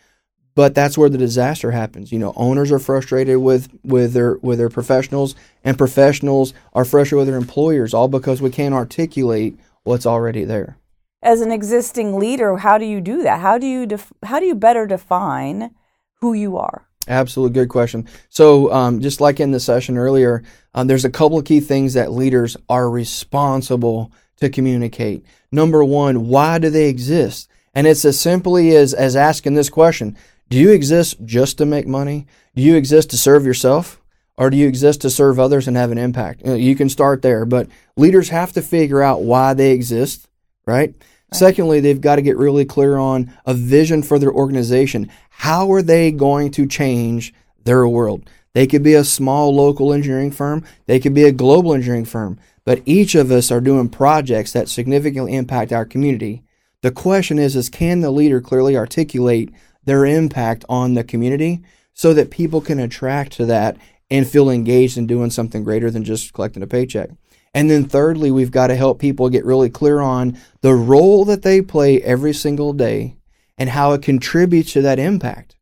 but 0.55 0.75
that's 0.75 0.97
where 0.97 1.09
the 1.09 1.17
disaster 1.17 1.71
happens. 1.71 2.11
You 2.11 2.19
know, 2.19 2.33
owners 2.35 2.71
are 2.71 2.79
frustrated 2.79 3.37
with 3.37 3.69
with 3.83 4.13
their 4.13 4.37
with 4.37 4.57
their 4.57 4.69
professionals, 4.69 5.35
and 5.63 5.77
professionals 5.77 6.53
are 6.73 6.85
frustrated 6.85 7.19
with 7.19 7.27
their 7.27 7.37
employers, 7.37 7.93
all 7.93 8.07
because 8.07 8.41
we 8.41 8.49
can't 8.49 8.73
articulate 8.73 9.57
what's 9.83 10.05
already 10.05 10.43
there. 10.43 10.77
As 11.23 11.41
an 11.41 11.51
existing 11.51 12.17
leader, 12.17 12.57
how 12.57 12.77
do 12.77 12.85
you 12.85 12.99
do 12.99 13.23
that? 13.23 13.41
How 13.41 13.57
do 13.57 13.67
you 13.67 13.85
def- 13.85 14.13
how 14.23 14.39
do 14.39 14.45
you 14.45 14.55
better 14.55 14.85
define 14.85 15.71
who 16.15 16.33
you 16.33 16.57
are? 16.57 16.87
Absolutely 17.07 17.53
good 17.53 17.69
question. 17.69 18.07
So, 18.29 18.71
um, 18.71 19.01
just 19.01 19.21
like 19.21 19.39
in 19.39 19.51
the 19.51 19.59
session 19.59 19.97
earlier, 19.97 20.43
um, 20.73 20.87
there's 20.87 21.05
a 21.05 21.09
couple 21.09 21.37
of 21.37 21.45
key 21.45 21.59
things 21.59 21.93
that 21.93 22.11
leaders 22.11 22.55
are 22.69 22.89
responsible 22.89 24.11
to 24.37 24.49
communicate. 24.49 25.25
Number 25.51 25.83
one, 25.83 26.27
why 26.27 26.59
do 26.59 26.69
they 26.69 26.89
exist? 26.89 27.49
And 27.73 27.87
it's 27.87 28.05
as 28.05 28.19
simply 28.19 28.75
as, 28.75 28.93
as 28.93 29.15
asking 29.15 29.53
this 29.53 29.69
question 29.69 30.17
Do 30.51 30.57
you 30.57 30.71
exist 30.71 31.15
just 31.23 31.57
to 31.59 31.65
make 31.65 31.87
money? 31.87 32.27
Do 32.57 32.61
you 32.61 32.75
exist 32.75 33.11
to 33.11 33.17
serve 33.17 33.45
yourself? 33.45 34.01
Or 34.35 34.49
do 34.49 34.57
you 34.57 34.67
exist 34.67 34.99
to 35.01 35.09
serve 35.09 35.39
others 35.39 35.65
and 35.65 35.77
have 35.77 35.91
an 35.91 35.97
impact? 35.97 36.41
You, 36.41 36.47
know, 36.47 36.55
you 36.55 36.75
can 36.75 36.89
start 36.89 37.21
there, 37.21 37.45
but 37.45 37.69
leaders 37.95 38.27
have 38.29 38.51
to 38.53 38.61
figure 38.61 39.01
out 39.01 39.21
why 39.21 39.53
they 39.53 39.71
exist, 39.71 40.27
right? 40.65 40.93
right? 40.93 40.95
Secondly, 41.33 41.79
they've 41.79 42.01
got 42.01 42.17
to 42.17 42.21
get 42.21 42.35
really 42.35 42.65
clear 42.65 42.97
on 42.97 43.33
a 43.45 43.53
vision 43.53 44.03
for 44.03 44.19
their 44.19 44.33
organization. 44.33 45.09
How 45.29 45.71
are 45.71 45.81
they 45.81 46.11
going 46.11 46.51
to 46.51 46.67
change 46.67 47.33
their 47.63 47.87
world? 47.87 48.29
They 48.51 48.67
could 48.67 48.83
be 48.83 48.95
a 48.95 49.05
small 49.05 49.55
local 49.55 49.93
engineering 49.93 50.31
firm, 50.31 50.65
they 50.85 50.99
could 50.99 51.13
be 51.13 51.23
a 51.23 51.31
global 51.31 51.73
engineering 51.73 52.03
firm, 52.03 52.37
but 52.65 52.81
each 52.85 53.15
of 53.15 53.31
us 53.31 53.51
are 53.51 53.61
doing 53.61 53.87
projects 53.87 54.51
that 54.51 54.67
significantly 54.67 55.33
impact 55.33 55.71
our 55.71 55.85
community. 55.85 56.43
The 56.81 56.91
question 56.91 57.39
is 57.39 57.55
is 57.55 57.69
can 57.69 58.01
the 58.01 58.11
leader 58.11 58.41
clearly 58.41 58.75
articulate 58.75 59.53
their 59.83 60.05
impact 60.05 60.65
on 60.69 60.93
the 60.93 61.03
community 61.03 61.61
so 61.93 62.13
that 62.13 62.31
people 62.31 62.61
can 62.61 62.79
attract 62.79 63.33
to 63.33 63.45
that 63.45 63.77
and 64.09 64.27
feel 64.27 64.49
engaged 64.49 64.97
in 64.97 65.07
doing 65.07 65.29
something 65.29 65.63
greater 65.63 65.89
than 65.89 66.03
just 66.03 66.33
collecting 66.33 66.63
a 66.63 66.67
paycheck? 66.67 67.09
And 67.53 67.69
then 67.69 67.85
thirdly, 67.85 68.31
we've 68.31 68.51
got 68.51 68.67
to 68.67 68.75
help 68.75 68.99
people 68.99 69.29
get 69.29 69.45
really 69.45 69.69
clear 69.69 69.99
on 69.99 70.37
the 70.61 70.73
role 70.73 71.25
that 71.25 71.41
they 71.41 71.61
play 71.61 72.01
every 72.01 72.33
single 72.33 72.73
day 72.73 73.17
and 73.57 73.69
how 73.69 73.93
it 73.93 74.01
contributes 74.01 74.73
to 74.73 74.81
that 74.81 74.99
impact. 74.99 75.55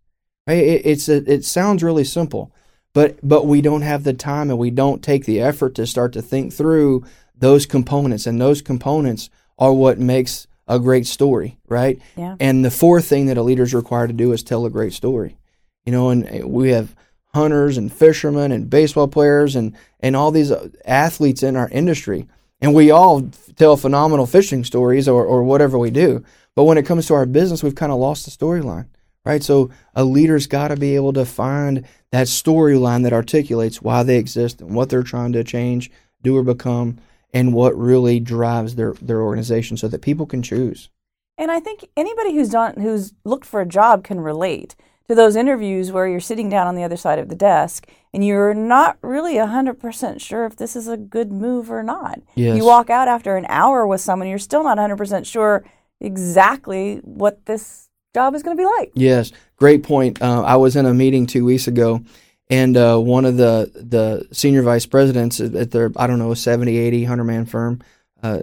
It, 0.48 0.82
it's 0.86 1.10
a, 1.10 1.32
it 1.32 1.46
sounds 1.46 1.84
really 1.84 2.04
simple, 2.04 2.54
but 2.94 3.18
but 3.22 3.46
we 3.46 3.62
don't 3.62 3.82
have 3.82 4.04
the 4.04 4.14
time 4.14 4.50
and 4.50 4.60
we 4.60 4.72
don't 4.72 5.04
take 5.04 5.26
the 5.26 5.42
effort 5.42 5.76
to 5.76 5.88
start 5.88 6.14
to 6.14 6.22
think 6.22 6.54
through 6.54 7.06
those 7.36 7.66
components 7.66 8.28
and 8.28 8.40
those 8.40 8.62
components 8.62 9.30
are 9.58 9.74
what 9.74 10.00
makes 10.00 10.48
a 10.70 10.80
great 10.80 11.06
story 11.06 11.58
right? 11.68 12.00
Yeah. 12.16 12.36
and 12.40 12.64
the 12.64 12.72
fourth 12.72 13.06
thing 13.06 13.26
that 13.26 13.38
a 13.38 13.44
leader 13.44 13.64
is 13.64 13.74
required 13.74 14.08
to 14.08 14.14
do 14.14 14.32
is 14.32 14.44
tell 14.44 14.66
a 14.66 14.70
great 14.70 14.94
story. 14.94 15.38
You 15.86 15.92
know 15.92 16.10
and 16.10 16.26
eh, 16.28 16.44
we 16.44 16.70
have 16.70 16.96
hunters 17.34 17.78
and 17.78 17.92
fishermen 17.92 18.52
and 18.52 18.70
baseball 18.70 19.08
players 19.08 19.56
and 19.56 19.76
and 20.00 20.16
all 20.16 20.32
these 20.32 20.52
uh, 20.52 20.70
athletes 20.86 21.44
in 21.44 21.58
our 21.58 21.70
industry. 21.70 22.28
And 22.62 22.74
we 22.74 22.92
all 22.92 23.24
tell 23.56 23.78
phenomenal 23.78 24.26
fishing 24.26 24.64
stories 24.64 25.08
or, 25.08 25.26
or 25.26 25.44
whatever 25.44 25.78
we 25.78 25.92
do. 25.92 26.24
But 26.56 26.66
when 26.66 26.78
it 26.78 26.86
comes 26.86 27.08
to 27.08 27.14
our 27.16 27.26
business 27.26 27.64
we've 27.64 27.76
kind 27.76 27.92
of 27.92 28.00
lost 28.00 28.26
the 28.26 28.32
storyline 28.32 28.88
right? 29.26 29.44
So 29.44 29.70
a 29.94 30.04
leader's 30.04 30.48
got 30.48 30.70
to 30.70 30.76
be 30.76 30.96
able 30.96 31.14
to 31.14 31.26
find 31.26 31.86
that 32.12 32.28
storyline 32.28 33.04
that 33.04 33.14
articulates 33.14 33.82
why 33.82 34.04
they 34.04 34.18
exist 34.18 34.62
and 34.62 34.74
what 34.74 34.90
they're 34.90 35.04
trying 35.04 35.34
to 35.34 35.44
change, 35.44 35.92
do 36.24 36.38
or 36.38 36.44
become, 36.44 36.98
and 37.34 37.54
what 37.54 37.78
really 37.78 38.20
drives 38.20 38.76
their, 38.76 38.94
their 38.94 39.22
organization 39.22 39.78
so 39.78 39.88
that 39.88 40.02
people 40.02 40.26
can 40.26 40.42
choose. 40.42 40.90
And 41.38 41.52
I 41.52 41.60
think 41.60 41.88
anybody 41.96 42.34
who's 42.36 42.50
done 42.50 42.76
who's 42.82 43.14
looked 43.24 43.46
for 43.46 43.62
a 43.62 43.66
job 43.66 44.04
can 44.04 44.20
relate 44.20 44.76
to 45.08 45.16
those 45.16 45.36
interviews 45.36 45.92
where 45.92 46.08
you're 46.08 46.20
sitting 46.20 46.50
down 46.50 46.68
on 46.68 46.76
the 46.76 46.84
other 46.84 46.98
side 46.98 47.18
of 47.18 47.30
the 47.30 47.36
desk 47.36 47.88
and 48.14 48.26
you're 48.26 48.54
not 48.54 48.98
really 49.02 49.36
100% 49.36 50.22
sure 50.22 50.46
if 50.46 50.56
this 50.56 50.76
is 50.76 50.88
a 50.88 50.98
good 50.98 51.32
move 51.32 51.72
or 51.72 51.82
not. 51.82 52.20
Yes. 52.36 52.58
You 52.58 52.66
walk 52.66 52.90
out 52.90 53.08
after 53.08 53.36
an 53.36 53.46
hour 53.50 53.88
with 53.88 54.02
someone, 54.02 54.28
you're 54.28 54.38
still 54.38 54.64
not 54.64 54.78
100% 54.78 55.26
sure 55.26 55.64
exactly 56.00 56.98
what 56.98 57.46
this 57.46 57.90
job 58.14 58.36
is 58.36 58.44
going 58.44 58.56
to 58.56 58.62
be 58.62 58.68
like. 58.78 58.92
Yes, 58.94 59.32
great 59.56 59.84
point. 59.84 60.22
Uh, 60.22 60.44
I 60.44 60.58
was 60.58 60.76
in 60.76 60.86
a 60.86 60.94
meeting 60.94 61.26
two 61.26 61.46
weeks 61.46 61.68
ago, 61.68 62.04
and 62.50 62.76
uh, 62.76 62.98
one 62.98 63.26
of 63.26 63.38
the 63.38 63.72
the 63.76 64.28
senior 64.34 64.62
vice 64.62 64.86
presidents 64.86 65.40
at 65.40 65.72
their 65.72 65.92
I 65.96 66.08
don't 66.08 66.20
know 66.20 66.34
70, 66.34 66.78
80, 66.78 67.02
100 67.04 67.24
man 67.24 67.46
firm 67.46 67.82
uh, 68.24 68.40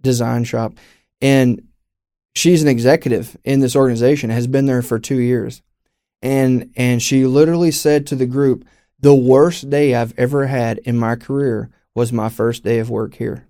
design 0.00 0.44
shop, 0.44 0.74
and 1.20 1.66
she's 2.34 2.62
an 2.62 2.68
executive 2.68 3.36
in 3.44 3.60
this 3.60 3.76
organization. 3.76 4.30
Has 4.30 4.46
been 4.46 4.66
there 4.66 4.82
for 4.82 4.98
two 4.98 5.20
years, 5.20 5.62
and 6.22 6.72
and 6.76 7.02
she 7.02 7.26
literally 7.26 7.70
said 7.70 8.06
to 8.08 8.16
the 8.16 8.26
group, 8.26 8.64
"The 9.00 9.14
worst 9.14 9.70
day 9.70 9.94
I've 9.94 10.18
ever 10.18 10.46
had 10.46 10.78
in 10.78 10.98
my 10.98 11.16
career 11.16 11.70
was 11.94 12.12
my 12.12 12.28
first 12.28 12.62
day 12.62 12.78
of 12.78 12.90
work 12.90 13.14
here." 13.14 13.46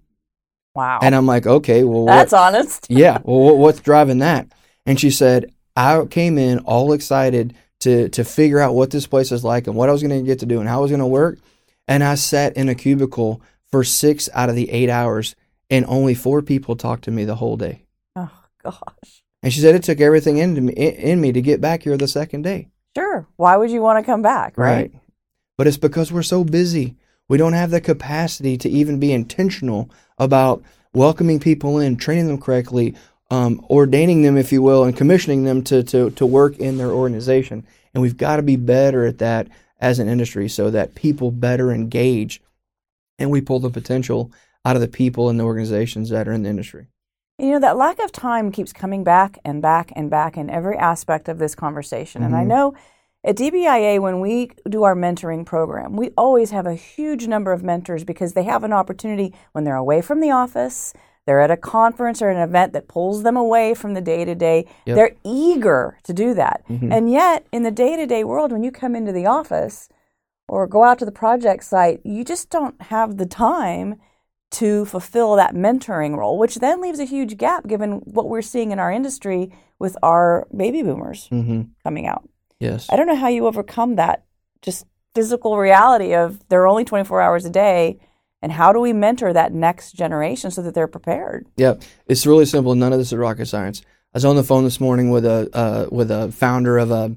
Wow. 0.75 1.01
And 1.03 1.15
I'm 1.15 1.27
like, 1.27 1.47
okay, 1.47 1.83
well, 1.83 2.07
that's 2.07 2.33
what, 2.33 2.55
honest. 2.55 2.87
yeah. 2.89 3.19
Well, 3.25 3.57
what's 3.57 3.81
driving 3.81 4.19
that? 4.19 4.47
And 4.87 5.01
she 5.01 5.11
said, 5.11 5.53
I 5.77 6.05
came 6.07 6.39
in 6.39 6.61
all 6.61 6.93
excited 6.93 7.55
to 7.81 8.09
to 8.11 8.25
figure 8.25 8.61
out 8.61 8.75
what 8.75 8.91
this 8.91 9.07
place 9.07 9.33
is 9.33 9.45
like 9.45 9.67
and 9.67 9.77
what 9.77 9.89
I 9.89 9.93
was 9.93 10.03
going 10.03 10.19
to 10.19 10.27
get 10.27 10.41
to 10.41 10.47
do 10.47 10.61
and 10.61 10.69
how 10.69 10.81
it 10.81 10.83
was 10.83 10.91
going 10.91 11.01
to 11.01 11.07
work. 11.07 11.39
And 11.89 12.05
I 12.05 12.15
sat 12.15 12.57
in 12.57 12.69
a 12.69 12.75
cubicle 12.75 13.43
for 13.71 13.85
six 13.85 14.29
out 14.33 14.49
of 14.49 14.55
the 14.55 14.71
eight 14.71 14.91
hours, 14.91 15.35
and 15.69 15.85
only 15.87 16.15
four 16.15 16.43
people 16.43 16.77
talked 16.77 17.05
to 17.05 17.11
me 17.11 17.25
the 17.25 17.37
whole 17.37 17.57
day. 17.57 17.85
Oh 18.17 18.31
gosh! 18.63 19.23
And 19.43 19.53
she 19.53 19.61
said 19.61 19.75
it 19.75 19.83
took 19.83 20.01
everything 20.01 20.39
in 20.39 20.67
me 20.67 20.73
in 20.73 21.21
me 21.21 21.33
to 21.33 21.43
get 21.43 21.61
back 21.61 21.83
here 21.83 21.97
the 21.97 22.09
second 22.09 22.43
day. 22.43 22.69
Sure. 22.97 23.27
Why 23.37 23.57
would 23.57 23.71
you 23.71 23.83
want 23.83 24.05
to 24.05 24.11
come 24.11 24.23
back? 24.23 24.57
Right. 24.57 24.75
right. 24.75 24.93
But 25.57 25.67
it's 25.67 25.77
because 25.77 26.13
we're 26.13 26.23
so 26.23 26.45
busy. 26.45 26.97
We 27.29 27.39
don't 27.39 27.53
have 27.53 27.71
the 27.71 27.81
capacity 27.81 28.57
to 28.59 28.69
even 28.69 28.99
be 28.99 29.13
intentional 29.13 29.91
about 30.19 30.63
welcoming 30.93 31.39
people 31.39 31.79
in, 31.79 31.97
training 31.97 32.27
them 32.27 32.41
correctly, 32.41 32.97
um, 33.31 33.65
ordaining 33.71 34.23
them, 34.23 34.37
if 34.37 34.53
you 34.53 34.63
will, 34.63 34.85
and 34.85 34.97
commissioning 34.97 35.45
them 35.45 35.63
to, 35.65 35.83
to, 35.85 36.11
to 36.11 36.27
work 36.27 36.59
in 36.59 36.79
their 36.79 36.91
organization. 36.91 37.65
And 37.95 38.03
we've 38.03 38.17
got 38.17 38.37
to 38.37 38.43
be 38.43 38.57
better 38.57 39.05
at 39.05 39.19
that 39.19 39.49
as 39.81 39.99
an 39.99 40.09
industry 40.09 40.49
so 40.49 40.71
that 40.71 40.95
people 40.95 41.31
better 41.31 41.73
engage 41.73 42.43
and 43.19 43.31
we 43.31 43.41
pull 43.41 43.61
the 43.61 43.71
potential 43.71 44.31
out 44.65 44.77
of 44.77 44.83
the 44.83 44.89
people 44.89 45.29
and 45.29 45.39
the 45.39 45.45
organizations 45.45 46.11
that 46.11 46.29
are 46.29 46.33
in 46.33 46.43
the 46.43 46.51
industry. 46.51 46.87
You 47.39 47.53
know, 47.53 47.61
that 47.61 47.77
lack 47.77 47.99
of 48.01 48.13
time 48.13 48.53
keeps 48.53 48.73
coming 48.73 49.05
back 49.05 49.39
and 49.45 49.63
back 49.63 49.93
and 49.97 50.11
back 50.11 50.37
in 50.37 50.51
every 50.51 50.77
aspect 50.77 51.29
of 51.29 51.39
this 51.39 51.55
conversation. 51.55 52.21
Mm-hmm. 52.21 52.35
And 52.35 52.37
I 52.37 52.41
mm-hmm. 52.41 52.49
know 52.49 52.75
at 53.23 53.37
DBIA, 53.37 54.01
when 54.01 54.21
we 54.21 54.51
do 54.69 54.83
our 54.83 54.95
mentoring 54.95 55.45
program, 55.45 55.97
we 55.97 56.11
always 56.17 56.51
have 56.51 56.67
a 56.67 56.75
huge 56.75 57.27
number 57.27 57.53
of 57.53 57.63
mentors 57.63 58.05
because 58.05 58.33
they 58.33 58.45
have 58.45 58.65
an 58.65 58.73
opportunity 58.73 59.35
when 59.53 59.65
they're 59.65 59.77
away 59.77 60.01
from 60.01 60.21
the 60.21 60.31
office, 60.31 60.95
they're 61.27 61.41
at 61.41 61.51
a 61.51 61.57
conference 61.57 62.23
or 62.23 62.29
an 62.31 62.39
event 62.39 62.73
that 62.73 62.89
pulls 62.89 63.23
them 63.23 63.37
away 63.37 63.75
from 63.75 63.95
the 63.95 64.01
day 64.01 64.25
to 64.25 64.35
day. 64.35 64.67
They're 64.87 65.17
eager 65.25 65.99
to 66.05 66.13
do 66.13 66.35
that. 66.35 66.63
Mm-hmm. 66.69 66.93
And 66.93 67.11
yet, 67.11 67.47
in 67.53 67.63
the 67.63 67.71
day 67.71 67.97
to 67.97 68.07
day 68.07 68.25
world, 68.25 68.53
when 68.53 68.63
you 68.63 68.73
come 68.73 68.97
into 68.97 69.13
the 69.13 69.27
office 69.27 69.89
or 70.49 70.67
go 70.67 70.83
out 70.83 70.99
to 70.99 71.05
the 71.05 71.13
project 71.13 71.65
site, 71.65 72.01
you 72.05 72.25
just 72.25 72.51
don't 72.51 72.81
have 72.83 73.17
the 73.17 73.27
time 73.27 74.01
to 74.53 74.85
fulfill 74.85 75.37
that 75.37 75.55
mentoring 75.55 76.17
role, 76.17 76.37
which 76.39 76.57
then 76.57 76.81
leaves 76.81 76.99
a 76.99 77.05
huge 77.05 77.37
gap 77.37 77.69
given 77.69 78.01
what 78.05 78.29
we're 78.29 78.43
seeing 78.43 78.73
in 78.73 78.81
our 78.81 78.91
industry 78.91 79.53
with 79.79 79.97
our 80.03 80.49
baby 80.57 80.83
boomers 80.83 81.29
mm-hmm. 81.31 81.63
coming 81.85 82.07
out. 82.07 82.29
Yes. 82.59 82.87
I 82.91 82.97
don't 82.97 83.07
know 83.07 83.17
how 83.17 83.29
you 83.29 83.47
overcome 83.47 83.97
that 83.97 84.25
just 84.63 84.87
physical 85.15 85.57
reality 85.57 86.15
of 86.15 86.41
they're 86.49 86.67
only 86.67 86.85
24 86.85 87.21
hours 87.21 87.45
a 87.45 87.51
day 87.51 87.99
and 88.43 88.53
how 88.53 88.73
do 88.73 88.81
we 88.81 88.93
mentor 88.93 89.33
that 89.33 89.53
next 89.53 89.93
generation 89.93 90.51
so 90.51 90.63
that 90.63 90.75
they're 90.75 90.89
prepared? 90.89 91.47
Yeah, 91.57 91.75
it's 92.07 92.27
really 92.27 92.47
simple. 92.47 92.75
None 92.75 92.93
of 92.93 92.99
this 92.99 93.13
is 93.13 93.19
rocket 93.19 93.47
science. 93.47 93.83
I 94.13 94.17
was 94.17 94.25
on 94.25 94.37
the 94.37 94.43
phone 94.43 94.65
this 94.65 94.81
morning 94.81 95.11
with 95.11 95.25
a 95.25 95.49
uh, 95.53 95.87
with 95.91 96.11
a 96.11 96.33
founder 96.33 96.79
of 96.79 96.91
a 96.91 97.15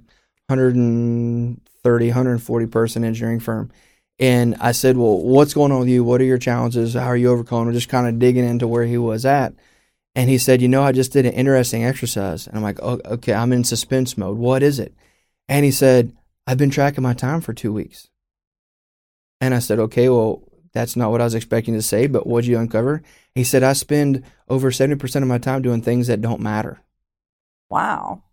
130, 0.47 2.07
140 2.07 2.65
person 2.67 3.03
engineering 3.03 3.39
firm, 3.39 3.71
and 4.19 4.55
I 4.59 4.73
said, 4.73 4.97
"Well, 4.97 5.17
what's 5.19 5.53
going 5.53 5.71
on 5.71 5.79
with 5.79 5.89
you? 5.89 6.03
What 6.03 6.21
are 6.21 6.25
your 6.25 6.37
challenges? 6.37 6.93
How 6.93 7.07
are 7.07 7.17
you 7.17 7.31
overcoming?" 7.31 7.67
We're 7.67 7.73
just 7.73 7.89
kind 7.89 8.07
of 8.07 8.19
digging 8.19 8.45
into 8.45 8.67
where 8.67 8.85
he 8.85 8.97
was 8.97 9.25
at, 9.25 9.53
and 10.13 10.29
he 10.29 10.37
said, 10.37 10.61
"You 10.61 10.67
know, 10.67 10.83
I 10.83 10.91
just 10.91 11.13
did 11.13 11.25
an 11.25 11.33
interesting 11.33 11.83
exercise." 11.83 12.45
And 12.45 12.57
I'm 12.57 12.63
like, 12.63 12.79
oh, 12.83 12.99
"Okay, 13.05 13.33
I'm 13.33 13.53
in 13.53 13.63
suspense 13.63 14.17
mode. 14.17 14.37
What 14.37 14.61
is 14.61 14.77
it?" 14.77 14.93
And 15.47 15.65
he 15.65 15.71
said, 15.71 16.13
"I've 16.45 16.59
been 16.59 16.69
tracking 16.69 17.01
my 17.01 17.13
time 17.13 17.41
for 17.41 17.53
two 17.53 17.73
weeks." 17.73 18.09
And 19.41 19.55
I 19.55 19.59
said, 19.59 19.79
"Okay, 19.79 20.09
well, 20.09 20.43
that's 20.73 20.95
not 20.95 21.11
what 21.11 21.21
I 21.21 21.25
was 21.25 21.35
expecting 21.35 21.75
to 21.75 21.81
say, 21.81 22.07
but 22.07 22.25
what'd 22.25 22.47
you 22.47 22.57
uncover? 22.57 23.03
He 23.35 23.43
said, 23.43 23.63
I 23.63 23.73
spend 23.73 24.23
over 24.49 24.71
70% 24.71 25.21
of 25.21 25.27
my 25.27 25.37
time 25.37 25.61
doing 25.61 25.81
things 25.81 26.07
that 26.07 26.21
don't 26.21 26.41
matter. 26.41 26.81
Wow. 27.69 28.23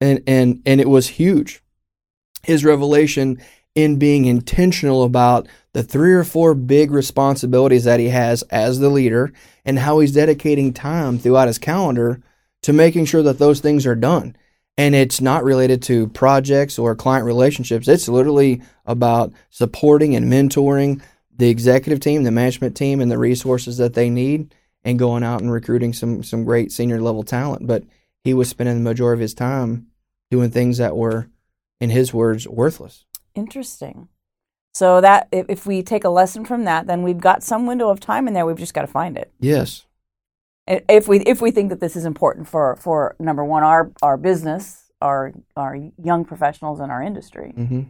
And, 0.00 0.22
and, 0.26 0.62
and 0.66 0.80
it 0.80 0.88
was 0.88 1.08
huge. 1.08 1.62
His 2.42 2.64
revelation 2.64 3.40
in 3.74 3.98
being 3.98 4.24
intentional 4.24 5.02
about 5.02 5.48
the 5.72 5.82
three 5.82 6.12
or 6.12 6.24
four 6.24 6.54
big 6.54 6.90
responsibilities 6.90 7.84
that 7.84 8.00
he 8.00 8.08
has 8.08 8.42
as 8.44 8.78
the 8.78 8.90
leader 8.90 9.32
and 9.64 9.78
how 9.78 10.00
he's 10.00 10.12
dedicating 10.12 10.72
time 10.72 11.18
throughout 11.18 11.46
his 11.46 11.58
calendar 11.58 12.22
to 12.62 12.72
making 12.72 13.04
sure 13.04 13.22
that 13.22 13.38
those 13.38 13.60
things 13.60 13.86
are 13.86 13.94
done. 13.94 14.36
And 14.78 14.94
it's 14.94 15.20
not 15.20 15.44
related 15.44 15.82
to 15.82 16.08
projects 16.08 16.78
or 16.78 16.94
client 16.94 17.26
relationships. 17.26 17.88
It's 17.88 18.08
literally 18.08 18.62
about 18.86 19.32
supporting 19.50 20.16
and 20.16 20.32
mentoring 20.32 21.02
the 21.42 21.50
executive 21.50 21.98
team, 21.98 22.22
the 22.22 22.30
management 22.30 22.76
team, 22.76 23.00
and 23.00 23.10
the 23.10 23.18
resources 23.18 23.76
that 23.78 23.94
they 23.94 24.08
need, 24.08 24.54
and 24.84 24.96
going 24.96 25.24
out 25.24 25.40
and 25.40 25.50
recruiting 25.50 25.92
some 25.92 26.22
some 26.22 26.44
great 26.44 26.70
senior 26.70 27.00
level 27.00 27.24
talent. 27.24 27.66
But 27.66 27.82
he 28.22 28.32
was 28.32 28.48
spending 28.48 28.76
the 28.76 28.88
majority 28.88 29.18
of 29.18 29.22
his 29.22 29.34
time 29.34 29.88
doing 30.30 30.52
things 30.52 30.78
that 30.78 30.96
were 30.96 31.26
in 31.80 31.90
his 31.90 32.14
words, 32.14 32.46
worthless. 32.46 33.06
Interesting. 33.34 34.06
So 34.72 35.00
that 35.00 35.26
if, 35.32 35.46
if 35.48 35.66
we 35.66 35.82
take 35.82 36.04
a 36.04 36.10
lesson 36.10 36.44
from 36.44 36.62
that, 36.62 36.86
then 36.86 37.02
we've 37.02 37.18
got 37.18 37.42
some 37.42 37.66
window 37.66 37.88
of 37.88 37.98
time 37.98 38.28
in 38.28 38.34
there. 38.34 38.46
We've 38.46 38.56
just 38.56 38.72
got 38.72 38.82
to 38.82 38.86
find 38.86 39.18
it. 39.18 39.32
Yes. 39.40 39.84
If 40.68 41.08
we 41.08 41.22
if 41.22 41.42
we 41.42 41.50
think 41.50 41.70
that 41.70 41.80
this 41.80 41.96
is 41.96 42.04
important 42.04 42.46
for 42.46 42.76
for 42.76 43.16
number 43.18 43.44
one 43.44 43.64
our 43.64 43.90
our 44.00 44.16
business, 44.16 44.92
our 45.00 45.32
our 45.56 45.76
young 46.00 46.24
professionals 46.24 46.78
in 46.78 46.88
our 46.88 47.02
industry. 47.02 47.52
Mm-hmm. 47.58 47.82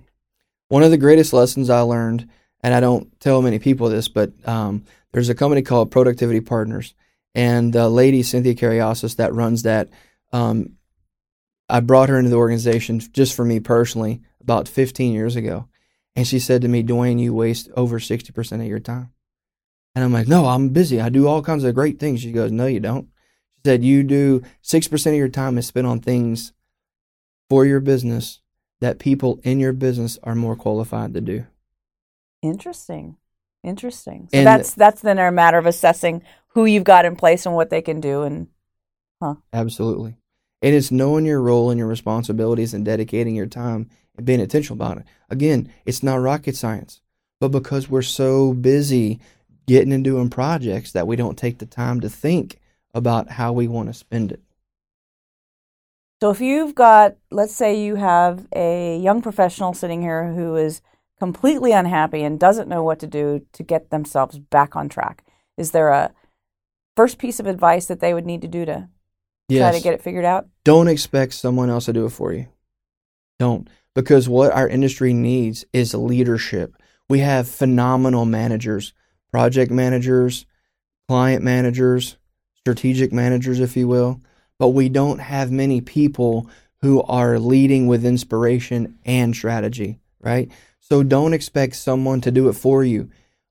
One 0.68 0.82
of 0.82 0.90
the 0.90 0.97
greatest 0.97 1.35
lessons 1.35 1.68
I 1.68 1.80
learned, 1.80 2.30
and 2.62 2.75
I 2.75 2.81
don't 2.81 3.19
tell 3.21 3.42
many 3.42 3.59
people 3.59 3.88
this, 3.88 4.09
but 4.09 4.33
um, 4.47 4.85
there's 5.12 5.28
a 5.28 5.35
company 5.35 5.62
called 5.62 5.90
Productivity 5.90 6.40
Partners, 6.40 6.95
and 7.35 7.73
the 7.73 7.88
lady 7.88 8.23
Cynthia 8.23 8.54
Carriosis 8.54 9.16
that 9.16 9.35
runs 9.35 9.62
that. 9.62 9.88
Um, 10.33 10.76
I 11.69 11.81
brought 11.81 12.09
her 12.11 12.19
into 12.19 12.31
the 12.31 12.37
organization 12.37 13.00
just 13.12 13.35
for 13.35 13.45
me 13.45 13.59
personally 13.59 14.21
about 14.40 14.69
15 14.69 15.12
years 15.12 15.37
ago, 15.37 15.69
and 16.14 16.26
she 16.26 16.38
said 16.38 16.62
to 16.62 16.69
me, 16.69 16.83
"Dwayne, 16.83 17.21
you 17.21 17.35
waste 17.35 17.69
over 17.76 17.99
60 17.99 18.33
percent 18.33 18.62
of 18.62 18.69
your 18.69 18.81
time." 18.81 19.12
And 19.95 20.04
I'm 20.04 20.12
like, 20.12 20.28
"No, 20.28 20.47
I'm 20.47 20.71
busy. 20.71 21.00
I 21.00 21.09
do 21.09 21.26
all 21.26 21.42
kinds 21.42 21.64
of 21.64 21.75
great 21.75 21.99
things." 21.99 22.21
She 22.21 22.33
goes, 22.33 22.52
"No, 22.52 22.66
you 22.66 22.81
don't." 22.81 23.09
She 23.57 23.62
said, 23.64 23.85
"You 23.85 24.02
do 24.02 24.42
six 24.61 24.87
percent 24.88 25.14
of 25.14 25.19
your 25.19 25.28
time 25.28 25.59
is 25.59 25.66
spent 25.66 25.87
on 25.87 26.00
things 26.00 26.52
for 27.49 27.66
your 27.66 27.81
business 27.81 28.40
that 28.81 28.99
people 28.99 29.40
in 29.42 29.61
your 29.61 29.73
business 29.73 30.19
are 30.23 30.35
more 30.35 30.57
qualified 30.57 31.14
to 31.14 31.21
do." 31.21 31.47
Interesting. 32.43 33.17
Interesting. 33.63 34.29
So 34.33 34.39
And- 34.39 34.47
that's 34.47 34.75
that's 34.75 35.01
then 35.01 35.19
a 35.19 35.31
matter 35.31 35.59
of 35.59 35.67
assessing 35.67 36.23
who 36.49 36.67
you've 36.67 36.85
got 36.85 37.05
in 37.05 37.17
place 37.17 37.47
and 37.47 37.55
what 37.55 37.71
they 37.71 37.81
can 37.81 38.01
do 38.01 38.23
and 38.23 38.49
huh. 39.23 39.37
Absolutely. 39.53 40.17
And 40.61 40.75
it's 40.75 40.91
knowing 40.93 41.25
your 41.25 41.41
role 41.41 41.71
and 41.71 41.79
your 41.79 41.89
responsibilities 41.89 42.75
and 42.75 42.85
dedicating 42.85 43.35
your 43.35 43.47
time 43.47 43.89
and 44.17 44.27
being 44.27 44.41
intentional 44.41 44.77
about 44.77 44.99
it. 44.99 45.05
Again, 45.31 45.73
it's 45.87 46.03
not 46.03 46.17
rocket 46.17 46.57
science, 46.57 47.01
but 47.41 47.49
because 47.49 47.89
we're 47.89 48.03
so 48.03 48.53
busy 48.53 49.21
getting 49.67 49.93
and 49.93 50.05
doing 50.05 50.29
projects 50.29 50.93
that 50.93 51.07
we 51.07 51.17
don't 51.17 51.39
take 51.39 51.59
the 51.59 51.67
time 51.67 52.01
to 52.01 52.09
think 52.09 52.59
about 52.95 53.31
how 53.31 53.53
we 53.53 53.67
want 53.67 53.89
to 53.89 53.95
spend 53.95 54.31
it. 54.33 54.41
So 56.21 56.31
if 56.31 56.41
you've 56.41 56.75
got, 56.75 57.17
let's 57.31 57.55
say 57.55 57.83
you 57.83 57.97
have 57.97 58.47
a 58.55 58.99
young 58.99 59.23
professional 59.23 59.75
sitting 59.75 60.03
here 60.03 60.33
who 60.33 60.55
is 60.57 60.81
completely 61.23 61.71
unhappy 61.71 62.25
and 62.25 62.41
doesn't 62.41 62.69
know 62.69 62.83
what 62.83 62.99
to 62.99 63.07
do 63.07 63.47
to 63.52 63.62
get 63.62 63.91
themselves 63.91 64.41
back 64.41 64.75
on 64.75 64.88
track, 64.88 65.23
is 65.57 65.71
there 65.71 65.91
a 65.91 66.12
first 66.97 67.17
piece 67.17 67.38
of 67.38 67.47
advice 67.47 67.87
that 67.87 68.00
they 68.00 68.12
would 68.12 68.26
need 68.26 68.43
to 68.43 68.49
do 68.49 68.64
to 68.64 68.88
try 69.49 69.71
to 69.71 69.81
get 69.81 69.95
it 69.95 70.02
figured 70.02 70.25
out? 70.25 70.49
don't 70.64 70.88
expect 70.88 71.33
someone 71.35 71.71
else 71.71 71.85
to 71.85 71.93
do 71.93 72.07
it 72.07 72.11
for 72.11 72.33
you. 72.33 72.49
Don't. 73.38 73.71
Because 73.95 74.29
what 74.29 74.50
our 74.50 74.67
industry 74.67 75.12
needs 75.12 75.64
is 75.73 75.95
leadership. 75.95 76.75
We 77.09 77.21
have 77.21 77.47
phenomenal 77.47 78.25
managers, 78.25 78.93
project 79.31 79.71
managers, 79.71 80.45
client 81.07 81.45
managers, 81.45 82.17
strategic 82.57 83.12
managers, 83.12 83.61
if 83.61 83.76
you 83.76 83.87
will, 83.87 84.21
but 84.59 84.71
we 84.71 84.88
don't 84.88 85.21
have 85.21 85.52
many 85.52 85.81
people 85.81 86.50
who 86.81 87.00
are 87.02 87.38
leading 87.38 87.87
with 87.87 88.05
inspiration 88.05 88.99
and 89.05 89.37
strategy, 89.37 90.00
right? 90.21 90.50
So 90.93 91.03
don't 91.03 91.33
expect 91.33 91.77
someone 91.77 92.21
to 92.21 92.31
do 92.31 92.51
it 92.51 92.53
for 92.53 92.85
you. 92.85 93.09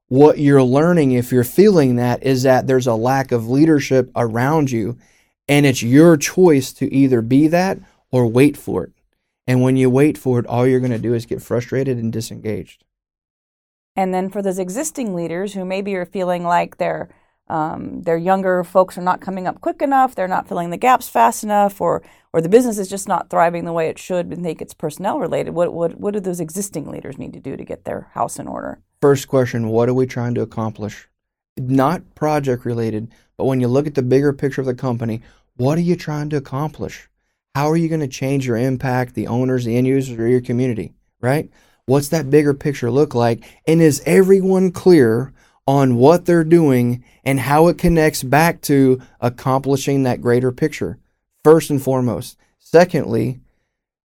What 0.10 0.38
you're 0.38 0.62
learning, 0.62 1.14
if 1.14 1.32
you're 1.32 1.44
feeling 1.44 1.96
that, 1.96 2.22
is 2.22 2.44
that 2.44 2.68
there's 2.68 2.86
a 2.86 2.94
lack 2.94 3.32
of 3.32 3.50
leadership 3.50 4.12
around 4.16 4.70
you 4.70 5.00
and 5.48 5.66
it's 5.66 5.82
your 5.82 6.18
choice 6.18 6.72
to 6.74 6.94
either 6.94 7.20
be 7.24 7.48
that 7.48 7.80
or 8.12 8.28
wait 8.28 8.58
for 8.58 8.84
it. 8.84 8.92
And 9.48 9.64
when 9.64 9.76
you 9.76 9.90
wait 9.90 10.20
for 10.20 10.38
it, 10.38 10.46
all 10.46 10.68
you're 10.68 10.80
going 10.80 10.92
to 10.92 11.00
do 11.00 11.16
is 11.16 11.26
get 11.26 11.42
frustrated 11.42 11.98
and 11.98 12.14
disengaged. 12.14 12.84
And 13.96 14.14
then 14.14 14.30
for 14.30 14.44
those 14.44 14.60
existing 14.60 15.16
leaders 15.16 15.56
who 15.56 15.66
maybe 15.66 15.96
are 15.96 16.06
feeling 16.06 16.44
like 16.44 16.78
their 16.78 17.10
um, 17.51 18.01
their 18.03 18.17
younger 18.17 18.63
folks 18.63 18.98
are 18.98 19.01
not 19.01 19.20
coming 19.20 19.46
up 19.46 19.60
quick 19.60 19.81
enough, 19.81 20.16
they're 20.16 20.27
not 20.27 20.48
filling 20.48 20.70
the 20.70 20.77
gaps 20.77 21.09
fast 21.09 21.44
enough, 21.44 21.81
or 21.81 22.01
or 22.31 22.40
the 22.40 22.48
business 22.48 22.77
is 22.77 22.87
just 22.87 23.09
not 23.09 23.29
thriving 23.29 23.66
the 23.66 23.74
way 23.74 23.90
it 23.90 24.00
should, 24.00 24.27
and 24.27 24.42
think 24.42 24.61
it's 24.61 24.74
personnel 24.74 25.20
related. 25.20 25.53
What 25.53 25.74
what 25.74 26.00
what 26.00 26.14
do 26.14 26.22
those 26.22 26.40
existing 26.40 26.90
leaders 26.90 27.18
need 27.18 27.33
to 27.33 27.42
do 27.42 27.57
to 27.57 27.66
get 27.66 27.83
their 27.83 28.09
house 28.14 28.40
in 28.40 28.48
order? 28.48 28.79
First 29.01 29.27
question 29.27 29.68
What 29.68 29.90
are 29.90 29.94
we 29.94 30.07
trying 30.07 30.33
to 30.35 30.42
accomplish? 30.42 31.09
Not 31.57 32.16
project 32.16 32.64
related, 32.64 33.11
but 33.35 33.46
when 33.46 33.59
you 33.59 33.68
look 33.68 33.85
at 33.85 33.96
the 33.96 34.01
bigger 34.01 34.31
picture 34.31 34.61
of 34.61 34.68
the 34.68 34.74
company, 34.74 35.22
what 35.57 35.77
are 35.77 35.81
you 35.81 35.98
trying 35.98 36.29
to 36.29 36.37
accomplish? 36.37 37.09
How 37.53 37.70
are 37.70 37.75
you 37.75 37.90
going 37.90 38.00
to 38.00 38.07
change 38.07 38.48
your 38.48 38.55
impact, 38.55 39.14
the 39.14 39.27
owners, 39.27 39.66
the 39.66 39.75
end 39.75 39.87
users, 39.87 40.18
or 40.18 40.25
your 40.25 40.40
community, 40.40 40.94
right? 41.20 41.50
What's 41.85 42.07
that 42.09 42.29
bigger 42.29 42.53
picture 42.53 42.90
look 42.90 43.14
like? 43.14 43.44
And 43.68 43.81
is 43.81 44.01
everyone 44.05 44.72
clear 44.72 45.33
on 45.72 45.96
what 45.96 46.25
they're 46.25 46.44
doing 46.44 47.01
and 47.24 47.40
how 47.40 47.70
it 47.70 47.77
connects 47.77 48.24
back 48.24 48.60
to 48.60 49.01
accomplishing 49.22 50.03
that 50.03 50.20
greater 50.20 50.51
picture? 50.51 51.00
First 51.46 51.70
and 51.70 51.81
foremost. 51.81 52.38
Secondly, 52.60 53.40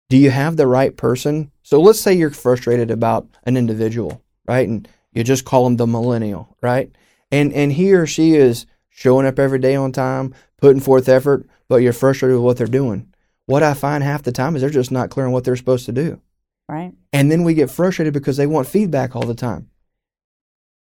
do 0.10 0.18
you 0.18 0.32
have 0.32 0.58
the 0.58 0.66
right 0.66 0.98
person? 0.98 1.52
So 1.62 1.80
let's 1.80 2.00
say 2.00 2.12
you're 2.12 2.32
frustrated 2.32 2.90
about 2.90 3.28
an 3.44 3.56
individual, 3.56 4.24
right? 4.48 4.68
And 4.68 4.88
you 5.14 5.24
just 5.24 5.46
call 5.46 5.66
them 5.66 5.78
the 5.78 5.86
millennial, 5.86 6.58
right? 6.60 6.92
And 7.32 7.54
and 7.54 7.72
he 7.72 7.94
or 7.94 8.08
she 8.08 8.34
is 8.34 8.66
showing 8.90 9.28
up 9.28 9.38
every 9.38 9.60
day 9.60 9.76
on 9.76 9.92
time, 9.92 10.34
putting 10.58 10.82
forth 10.82 11.08
effort, 11.08 11.48
but 11.68 11.78
you're 11.78 11.94
frustrated 11.94 12.38
with 12.38 12.44
what 12.44 12.58
they're 12.58 12.68
doing. 12.68 13.14
What 13.46 13.62
I 13.62 13.76
find 13.76 14.04
half 14.04 14.24
the 14.24 14.32
time 14.32 14.56
is 14.56 14.62
they're 14.62 14.72
just 14.72 14.92
not 14.92 15.12
clear 15.12 15.28
on 15.28 15.32
what 15.32 15.44
they're 15.44 15.56
supposed 15.56 15.86
to 15.86 15.92
do. 15.92 16.20
Right. 16.68 16.94
And 17.12 17.32
then 17.32 17.44
we 17.44 17.54
get 17.54 17.70
frustrated 17.70 18.14
because 18.14 18.38
they 18.38 18.48
want 18.48 18.68
feedback 18.68 19.16
all 19.16 19.28
the 19.28 19.36
time. 19.36 19.70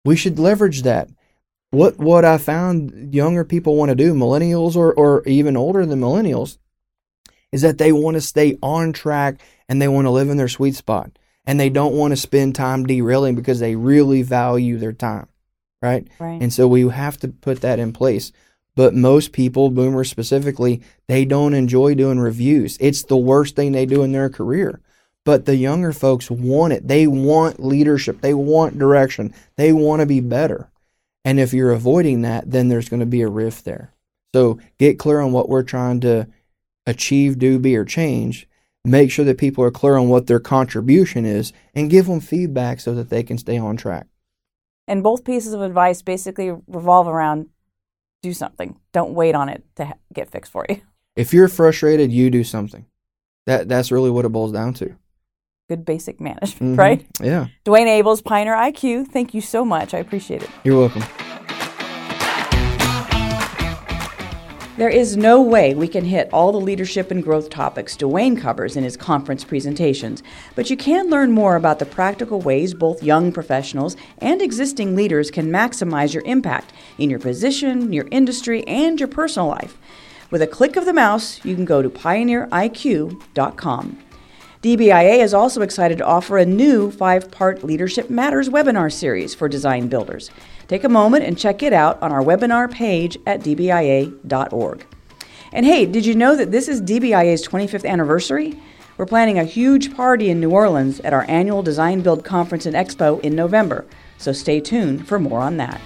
We 0.05 0.15
should 0.15 0.39
leverage 0.39 0.83
that. 0.83 1.09
What 1.71 1.97
what 1.97 2.25
I 2.25 2.37
found 2.37 3.13
younger 3.13 3.45
people 3.45 3.75
want 3.75 3.89
to 3.89 3.95
do, 3.95 4.13
millennials 4.13 4.75
or, 4.75 4.93
or 4.93 5.23
even 5.25 5.55
older 5.55 5.85
than 5.85 6.01
millennials, 6.01 6.57
is 7.51 7.61
that 7.61 7.77
they 7.77 7.91
want 7.91 8.15
to 8.15 8.21
stay 8.21 8.57
on 8.61 8.93
track 8.93 9.39
and 9.69 9.81
they 9.81 9.87
want 9.87 10.05
to 10.05 10.11
live 10.11 10.29
in 10.29 10.37
their 10.37 10.49
sweet 10.49 10.75
spot. 10.75 11.11
And 11.45 11.59
they 11.59 11.69
don't 11.69 11.95
want 11.95 12.11
to 12.11 12.17
spend 12.17 12.55
time 12.55 12.85
derailing 12.85 13.35
because 13.35 13.59
they 13.59 13.75
really 13.75 14.21
value 14.21 14.77
their 14.77 14.93
time. 14.93 15.27
Right? 15.81 16.07
Right. 16.19 16.41
And 16.41 16.53
so 16.53 16.67
we 16.67 16.87
have 16.87 17.17
to 17.19 17.29
put 17.29 17.61
that 17.61 17.79
in 17.79 17.93
place. 17.93 18.31
But 18.75 18.93
most 18.93 19.31
people, 19.31 19.69
boomers 19.69 20.09
specifically, 20.09 20.81
they 21.07 21.25
don't 21.25 21.53
enjoy 21.53 21.95
doing 21.95 22.19
reviews. 22.19 22.77
It's 22.79 23.03
the 23.03 23.17
worst 23.17 23.55
thing 23.55 23.71
they 23.71 23.85
do 23.85 24.03
in 24.03 24.11
their 24.11 24.29
career. 24.29 24.81
But 25.23 25.45
the 25.45 25.55
younger 25.55 25.93
folks 25.93 26.31
want 26.31 26.73
it. 26.73 26.87
They 26.87 27.05
want 27.05 27.63
leadership. 27.63 28.21
They 28.21 28.33
want 28.33 28.79
direction. 28.79 29.33
They 29.55 29.71
want 29.71 29.99
to 29.99 30.05
be 30.05 30.19
better. 30.19 30.69
And 31.23 31.39
if 31.39 31.53
you're 31.53 31.71
avoiding 31.71 32.23
that, 32.23 32.49
then 32.49 32.67
there's 32.67 32.89
going 32.89 33.01
to 33.01 33.05
be 33.05 33.21
a 33.21 33.27
rift 33.29 33.65
there. 33.65 33.93
So 34.33 34.59
get 34.79 34.97
clear 34.97 35.19
on 35.19 35.31
what 35.31 35.49
we're 35.49 35.63
trying 35.63 35.99
to 36.01 36.27
achieve, 36.87 37.37
do, 37.37 37.59
be, 37.59 37.75
or 37.75 37.85
change. 37.85 38.47
Make 38.83 39.11
sure 39.11 39.25
that 39.25 39.37
people 39.37 39.63
are 39.63 39.71
clear 39.71 39.95
on 39.95 40.09
what 40.09 40.25
their 40.25 40.39
contribution 40.39 41.25
is 41.25 41.53
and 41.75 41.89
give 41.91 42.07
them 42.07 42.19
feedback 42.19 42.79
so 42.79 42.95
that 42.95 43.09
they 43.09 43.21
can 43.21 43.37
stay 43.37 43.57
on 43.57 43.77
track. 43.77 44.07
And 44.87 45.03
both 45.03 45.23
pieces 45.23 45.53
of 45.53 45.61
advice 45.61 46.01
basically 46.01 46.51
revolve 46.67 47.07
around 47.07 47.49
do 48.23 48.33
something. 48.33 48.77
Don't 48.91 49.13
wait 49.13 49.35
on 49.35 49.49
it 49.49 49.63
to 49.75 49.85
ha- 49.85 49.93
get 50.13 50.29
fixed 50.29 50.51
for 50.51 50.65
you. 50.67 50.81
If 51.15 51.33
you're 51.33 51.47
frustrated, 51.47 52.11
you 52.11 52.29
do 52.29 52.43
something. 52.43 52.85
That 53.45 53.67
that's 53.67 53.91
really 53.91 54.09
what 54.09 54.25
it 54.25 54.29
boils 54.29 54.51
down 54.51 54.73
to. 54.75 54.95
Good 55.71 55.85
basic 55.85 56.19
management, 56.19 56.75
Mhm. 56.75 56.77
right? 56.77 57.05
Yeah. 57.23 57.45
Dwayne 57.63 57.87
Ables, 57.87 58.21
Pioneer 58.21 58.57
IQ, 58.57 59.05
thank 59.05 59.33
you 59.33 59.39
so 59.39 59.63
much. 59.63 59.93
I 59.93 59.99
appreciate 59.99 60.43
it. 60.43 60.49
You're 60.65 60.77
welcome. 60.77 61.01
There 64.75 64.89
is 64.89 65.15
no 65.15 65.41
way 65.41 65.73
we 65.73 65.87
can 65.87 66.03
hit 66.03 66.27
all 66.33 66.51
the 66.51 66.59
leadership 66.59 67.09
and 67.09 67.23
growth 67.23 67.49
topics 67.49 67.95
Dwayne 67.95 68.37
covers 68.37 68.75
in 68.75 68.83
his 68.83 68.97
conference 68.97 69.45
presentations, 69.45 70.21
but 70.55 70.69
you 70.69 70.75
can 70.75 71.09
learn 71.09 71.31
more 71.31 71.55
about 71.55 71.79
the 71.79 71.85
practical 71.85 72.41
ways 72.41 72.73
both 72.73 73.01
young 73.01 73.31
professionals 73.31 73.95
and 74.17 74.41
existing 74.41 74.93
leaders 74.93 75.31
can 75.31 75.49
maximize 75.49 76.13
your 76.13 76.23
impact 76.25 76.73
in 76.97 77.09
your 77.09 77.19
position, 77.19 77.93
your 77.93 78.09
industry, 78.11 78.67
and 78.67 78.99
your 78.99 79.07
personal 79.07 79.47
life. 79.47 79.77
With 80.31 80.41
a 80.41 80.47
click 80.47 80.75
of 80.75 80.83
the 80.83 80.91
mouse, 80.91 81.39
you 81.45 81.55
can 81.55 81.63
go 81.63 81.81
to 81.81 81.89
pioneeriq.com. 81.89 83.97
DBIA 84.61 85.23
is 85.23 85.33
also 85.33 85.63
excited 85.63 85.97
to 85.97 86.05
offer 86.05 86.37
a 86.37 86.45
new 86.45 86.91
five 86.91 87.31
part 87.31 87.63
Leadership 87.63 88.11
Matters 88.11 88.47
webinar 88.47 88.91
series 88.91 89.33
for 89.33 89.49
design 89.49 89.87
builders. 89.87 90.29
Take 90.67 90.83
a 90.83 90.89
moment 90.89 91.25
and 91.25 91.35
check 91.35 91.63
it 91.63 91.73
out 91.73 91.99
on 91.99 92.11
our 92.11 92.21
webinar 92.21 92.71
page 92.71 93.17
at 93.25 93.41
dbia.org. 93.41 94.85
And 95.51 95.65
hey, 95.65 95.87
did 95.87 96.05
you 96.05 96.13
know 96.13 96.35
that 96.35 96.51
this 96.51 96.67
is 96.67 96.79
DBIA's 96.79 97.47
25th 97.47 97.89
anniversary? 97.89 98.55
We're 98.97 99.07
planning 99.07 99.39
a 99.39 99.45
huge 99.45 99.95
party 99.95 100.29
in 100.29 100.39
New 100.39 100.51
Orleans 100.51 100.99
at 100.99 101.11
our 101.11 101.25
annual 101.27 101.63
Design 101.63 102.01
Build 102.01 102.23
Conference 102.23 102.67
and 102.67 102.75
Expo 102.75 103.19
in 103.21 103.35
November, 103.35 103.87
so 104.19 104.31
stay 104.31 104.59
tuned 104.59 105.07
for 105.07 105.17
more 105.17 105.39
on 105.39 105.57
that. 105.57 105.81